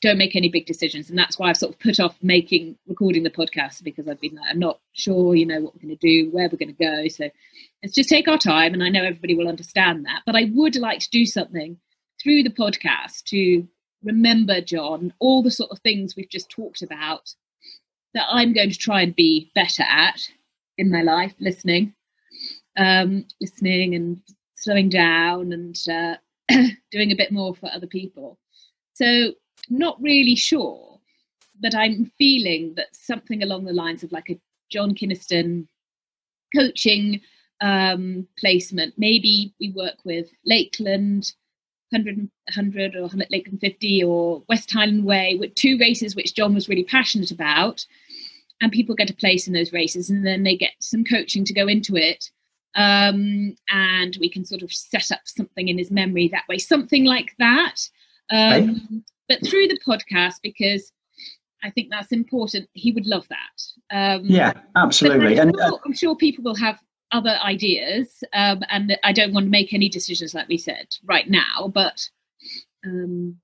don't 0.00 0.18
make 0.18 0.36
any 0.36 0.48
big 0.48 0.66
decisions. 0.66 1.10
And 1.10 1.18
that's 1.18 1.38
why 1.38 1.50
i've 1.50 1.56
sort 1.56 1.74
of 1.74 1.80
put 1.80 2.00
off 2.00 2.16
making 2.22 2.76
recording 2.86 3.22
the 3.22 3.30
podcast 3.30 3.82
because 3.82 4.08
i've 4.08 4.20
been 4.20 4.34
like 4.34 4.50
i'm 4.50 4.58
not 4.58 4.80
sure 4.92 5.34
you 5.34 5.46
know 5.46 5.60
what 5.60 5.74
we're 5.74 5.82
going 5.82 5.96
to 5.96 6.06
do 6.06 6.30
where 6.30 6.48
we're 6.48 6.58
going 6.58 6.74
to 6.74 6.84
go. 6.84 7.08
So 7.08 7.30
let's 7.82 7.94
just 7.94 8.08
take 8.08 8.28
our 8.28 8.38
time 8.38 8.74
and 8.74 8.82
i 8.82 8.88
know 8.88 9.04
everybody 9.04 9.34
will 9.34 9.48
understand 9.48 10.04
that. 10.06 10.22
But 10.26 10.36
i 10.36 10.50
would 10.52 10.76
like 10.76 11.00
to 11.00 11.10
do 11.10 11.24
something 11.26 11.78
through 12.22 12.42
the 12.42 12.50
podcast 12.50 13.24
to 13.24 13.66
remember 14.04 14.60
john 14.60 15.12
all 15.18 15.42
the 15.42 15.50
sort 15.50 15.70
of 15.72 15.78
things 15.80 16.14
we've 16.14 16.30
just 16.30 16.48
talked 16.48 16.82
about 16.82 17.34
that 18.14 18.26
i'm 18.30 18.52
going 18.52 18.70
to 18.70 18.78
try 18.78 19.02
and 19.02 19.16
be 19.16 19.50
better 19.56 19.82
at 19.82 20.20
in 20.76 20.88
my 20.88 21.02
life 21.02 21.34
listening 21.40 21.92
um, 22.78 23.26
listening 23.40 23.94
and 23.94 24.20
slowing 24.56 24.88
down 24.88 25.52
and 25.52 25.76
uh, 25.90 26.16
doing 26.90 27.12
a 27.12 27.16
bit 27.16 27.32
more 27.32 27.54
for 27.54 27.70
other 27.72 27.86
people. 27.86 28.38
So 28.94 29.32
not 29.70 30.00
really 30.00 30.34
sure, 30.34 30.98
but 31.60 31.74
I'm 31.74 32.10
feeling 32.18 32.74
that 32.76 32.94
something 32.94 33.42
along 33.42 33.64
the 33.64 33.72
lines 33.72 34.02
of 34.02 34.12
like 34.12 34.30
a 34.30 34.40
John 34.70 34.94
Kynaston 34.94 35.66
coaching 36.54 37.20
um, 37.60 38.26
placement. 38.38 38.94
Maybe 38.96 39.54
we 39.60 39.72
work 39.72 39.96
with 40.04 40.28
Lakeland 40.44 41.32
100, 41.90 42.18
100 42.18 42.96
or 42.96 43.08
Lakeland 43.30 43.60
50 43.60 44.04
or 44.04 44.42
West 44.48 44.70
Highland 44.70 45.04
Way 45.04 45.36
with 45.38 45.54
two 45.54 45.78
races 45.78 46.14
which 46.14 46.34
John 46.34 46.54
was 46.54 46.68
really 46.68 46.84
passionate 46.84 47.30
about. 47.30 47.84
And 48.60 48.72
people 48.72 48.94
get 48.94 49.10
a 49.10 49.14
place 49.14 49.46
in 49.46 49.54
those 49.54 49.72
races 49.72 50.10
and 50.10 50.26
then 50.26 50.42
they 50.42 50.56
get 50.56 50.72
some 50.80 51.04
coaching 51.04 51.44
to 51.44 51.54
go 51.54 51.68
into 51.68 51.96
it. 51.96 52.30
Um, 52.74 53.56
and 53.68 54.16
we 54.20 54.28
can 54.28 54.44
sort 54.44 54.62
of 54.62 54.72
set 54.72 55.10
up 55.10 55.20
something 55.24 55.68
in 55.68 55.78
his 55.78 55.90
memory 55.90 56.28
that 56.28 56.46
way, 56.48 56.58
something 56.58 57.04
like 57.04 57.34
that. 57.38 57.76
Um, 58.30 59.04
but 59.28 59.46
through 59.46 59.68
the 59.68 59.78
podcast 59.86 60.36
because 60.42 60.92
I 61.62 61.70
think 61.70 61.88
that's 61.90 62.12
important. 62.12 62.68
He 62.72 62.92
would 62.92 63.06
love 63.06 63.26
that. 63.28 64.16
Um, 64.16 64.24
yeah, 64.24 64.52
absolutely. 64.76 65.40
I'm 65.40 65.48
and 65.48 65.56
sure, 65.56 65.80
I'm 65.84 65.94
sure 65.94 66.16
people 66.16 66.44
will 66.44 66.56
have 66.56 66.78
other 67.10 67.38
ideas, 67.42 68.22
um, 68.32 68.62
and 68.70 68.96
I 69.02 69.12
don't 69.12 69.32
want 69.32 69.46
to 69.46 69.50
make 69.50 69.72
any 69.72 69.88
decisions, 69.88 70.34
like 70.34 70.48
we 70.48 70.58
said, 70.58 70.86
right 71.04 71.28
now. 71.28 71.70
But 71.72 72.08
um, 72.84 73.36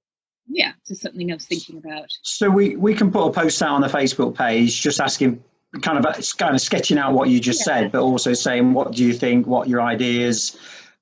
yeah, 0.47 0.73
just 0.87 1.03
something 1.03 1.31
I 1.31 1.35
was 1.35 1.47
thinking 1.47 1.79
about. 1.79 2.09
So 2.23 2.51
we 2.51 2.77
we 2.77 2.95
can 2.95 3.11
put 3.11 3.27
a 3.27 3.33
post 3.33 3.61
out 3.63 3.75
on 3.75 3.81
the 3.81 3.89
Facebook 3.89 4.37
page, 4.37 4.81
just 4.81 5.01
asking, 5.01 5.43
kind 5.83 5.99
of 5.99 6.37
kind 6.37 6.55
of 6.55 6.61
sketching 6.61 6.99
out 6.99 7.15
what 7.15 7.31
you 7.31 7.41
just 7.41 7.61
yeah. 7.61 7.81
said, 7.81 7.93
but 7.93 8.03
also 8.03 8.33
saying 8.33 8.75
what 8.75 8.93
do 8.93 9.05
you 9.05 9.13
think, 9.13 9.47
what 9.47 9.69
your 9.69 9.83
ideas, 9.83 10.57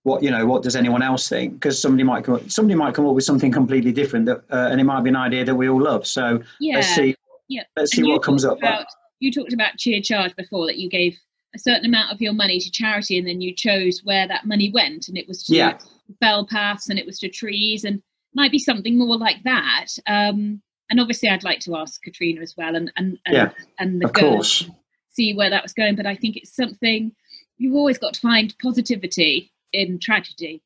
what 0.05 0.23
you 0.23 0.31
know, 0.31 0.45
what 0.47 0.63
does 0.63 0.75
anyone 0.75 1.03
else 1.03 1.29
think? 1.29 1.55
Because 1.55 1.81
somebody 1.81 2.03
might 2.03 2.25
come, 2.25 2.49
somebody 2.49 2.75
might 2.75 2.95
come 2.95 3.07
up 3.07 3.15
with 3.15 3.25
something 3.25 3.53
completely 3.53 3.93
different, 3.93 4.27
that, 4.27 4.43
uh, 4.51 4.69
and 4.71 4.81
it 4.81 4.85
might 4.85 5.03
be 5.03 5.11
an 5.11 5.17
idea 5.17 5.45
that 5.45 5.55
we 5.55 5.69
all 5.69 5.81
love. 5.81 6.07
So 6.07 6.43
yeah. 6.61 6.77
let's 6.77 6.95
see, 6.95 7.15
yeah, 7.49 7.63
let's 7.77 7.93
see 7.93 8.03
what 8.03 8.23
comes 8.23 8.45
up. 8.45 8.59
About, 8.59 8.87
you 9.21 9.31
talked 9.31 9.53
about 9.53 9.77
Chia 9.79 10.03
Charge 10.03 10.35
before 10.35 10.67
that 10.67 10.79
you 10.79 10.89
gave 10.89 11.17
a 11.55 11.59
certain 11.59 11.85
amount 11.85 12.13
of 12.13 12.21
your 12.21 12.33
money 12.33 12.59
to 12.59 12.71
charity, 12.71 13.19
and 13.19 13.27
then 13.27 13.41
you 13.41 13.55
chose 13.55 14.01
where 14.03 14.27
that 14.27 14.47
money 14.47 14.71
went, 14.73 15.09
and 15.09 15.17
it 15.17 15.29
was 15.29 15.45
to 15.45 15.55
yeah. 15.55 15.79
bell 16.21 16.47
paths, 16.47 16.89
and 16.89 16.99
it 16.99 17.07
was 17.07 17.19
to 17.21 17.29
trees, 17.29 17.85
and 17.85 18.03
might 18.35 18.51
be 18.51 18.59
something 18.59 18.99
more 18.99 19.17
like 19.17 19.43
that. 19.45 19.87
Um, 20.07 20.63
and 20.91 20.99
obviously, 21.01 21.29
I'd 21.29 21.45
like 21.45 21.61
to 21.61 21.77
ask 21.77 22.03
Katrina 22.03 22.41
as 22.41 22.57
well, 22.57 22.75
and 22.75 22.91
and 22.97 23.19
and, 23.25 23.37
yeah, 23.37 23.51
and 23.79 24.01
the 24.01 24.07
of 24.07 24.15
course, 24.15 24.69
see 25.11 25.33
where 25.35 25.51
that 25.51 25.63
was 25.63 25.73
going. 25.73 25.95
But 25.95 26.07
I 26.07 26.17
think 26.17 26.37
it's 26.37 26.57
something 26.57 27.13
you've 27.59 27.77
always 27.77 27.99
got 27.99 28.15
to 28.15 28.21
find 28.21 28.53
positivity 28.61 29.53
in 29.73 29.99
tragedy. 29.99 30.63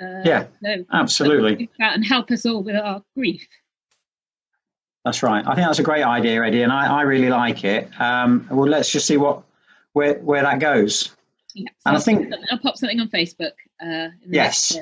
Uh, 0.00 0.22
yeah, 0.24 0.46
so 0.62 0.84
absolutely, 0.92 1.68
and 1.78 2.04
help 2.04 2.30
us 2.30 2.46
all 2.46 2.62
with 2.62 2.76
our 2.76 3.02
grief. 3.14 3.46
That's 5.04 5.22
right. 5.22 5.46
I 5.46 5.54
think 5.54 5.66
that's 5.66 5.78
a 5.78 5.82
great 5.82 6.02
idea, 6.02 6.44
Eddie, 6.44 6.62
and 6.62 6.72
I, 6.72 6.86
I 7.00 7.02
really 7.02 7.28
like 7.28 7.64
it. 7.64 7.88
Um, 8.00 8.46
well, 8.50 8.68
let's 8.68 8.90
just 8.90 9.06
see 9.06 9.16
what 9.16 9.42
where 9.92 10.14
where 10.20 10.42
that 10.42 10.58
goes. 10.58 11.14
Yeah, 11.54 11.68
so 11.80 11.90
and 11.90 11.96
I 11.96 12.00
think 12.00 12.32
I'll 12.50 12.58
pop 12.58 12.76
something 12.76 13.00
on 13.00 13.08
Facebook. 13.08 13.52
Uh, 13.82 14.08
yes. 14.28 14.78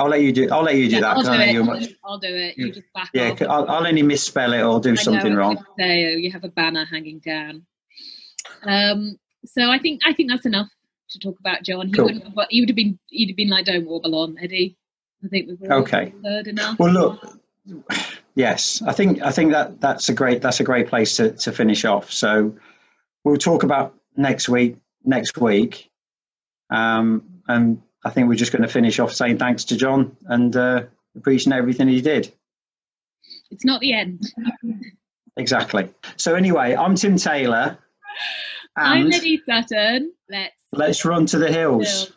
I'll 0.00 0.08
let 0.08 0.22
you 0.22 0.32
do. 0.32 0.48
I'll 0.50 0.62
let 0.62 0.76
you 0.76 0.88
do 0.88 0.94
yeah, 0.94 1.00
that. 1.02 1.16
I'll 1.18 1.22
do, 1.22 1.32
it. 1.32 1.62
Much, 1.62 1.88
I'll 2.02 2.18
do 2.18 2.34
it. 2.34 2.56
You 2.56 2.72
just 2.72 2.90
back 2.94 3.10
yeah, 3.12 3.32
off. 3.32 3.42
I'll, 3.42 3.68
I'll, 3.68 3.86
only 3.86 4.02
misspell 4.02 4.54
it 4.54 4.62
or 4.62 4.80
do 4.80 4.92
I 4.92 4.94
something 4.94 5.34
know, 5.34 5.38
wrong. 5.38 5.64
Say, 5.78 6.06
oh, 6.06 6.16
you 6.16 6.30
have 6.30 6.42
a 6.42 6.48
banner 6.48 6.86
hanging 6.86 7.18
down. 7.18 7.66
Um, 8.62 9.18
so 9.44 9.70
I 9.70 9.78
think 9.78 10.00
I 10.06 10.14
think 10.14 10.30
that's 10.30 10.46
enough 10.46 10.68
to 11.10 11.18
talk 11.18 11.38
about 11.40 11.62
John. 11.62 11.88
He 11.88 11.92
cool. 11.92 12.06
would 12.06 12.22
have, 12.22 12.46
he 12.50 12.60
would 12.60 12.68
have 12.68 12.76
been 12.76 12.98
he'd 13.08 13.28
have 13.28 13.36
been 13.36 13.48
like, 13.48 13.66
"Don't 13.66 13.86
warble 13.86 14.14
on, 14.16 14.36
Eddie." 14.40 14.76
I 15.24 15.28
think 15.28 15.48
we've 15.48 15.70
okay. 15.70 16.14
heard 16.24 16.46
enough. 16.46 16.78
Well, 16.78 16.92
look. 16.92 17.38
Yes, 18.34 18.82
I 18.86 18.92
think 18.92 19.22
I 19.22 19.30
think 19.30 19.52
that 19.52 19.80
that's 19.80 20.08
a 20.08 20.14
great 20.14 20.40
that's 20.40 20.60
a 20.60 20.64
great 20.64 20.88
place 20.88 21.16
to, 21.16 21.32
to 21.32 21.52
finish 21.52 21.84
off. 21.84 22.10
So 22.10 22.54
we'll 23.24 23.36
talk 23.36 23.62
about 23.62 23.94
next 24.16 24.48
week 24.48 24.76
next 25.04 25.36
week, 25.38 25.90
um, 26.70 27.22
and 27.48 27.82
I 28.04 28.10
think 28.10 28.28
we're 28.28 28.36
just 28.36 28.52
going 28.52 28.62
to 28.62 28.68
finish 28.68 28.98
off 28.98 29.12
saying 29.12 29.38
thanks 29.38 29.64
to 29.64 29.76
John 29.76 30.16
and 30.26 30.56
uh, 30.56 30.84
appreciating 31.16 31.52
everything 31.52 31.88
he 31.88 32.00
did. 32.00 32.32
It's 33.50 33.64
not 33.64 33.80
the 33.80 33.92
end. 33.92 34.22
exactly. 35.36 35.90
So 36.16 36.34
anyway, 36.34 36.74
I'm 36.74 36.94
Tim 36.94 37.16
Taylor. 37.16 37.78
I'm 38.76 39.12
Eddie 39.12 39.42
Sutton. 39.44 40.12
Let's 40.30 40.59
let's 40.72 41.04
run 41.04 41.26
to 41.26 41.38
the 41.38 41.50
hills. 41.50 42.08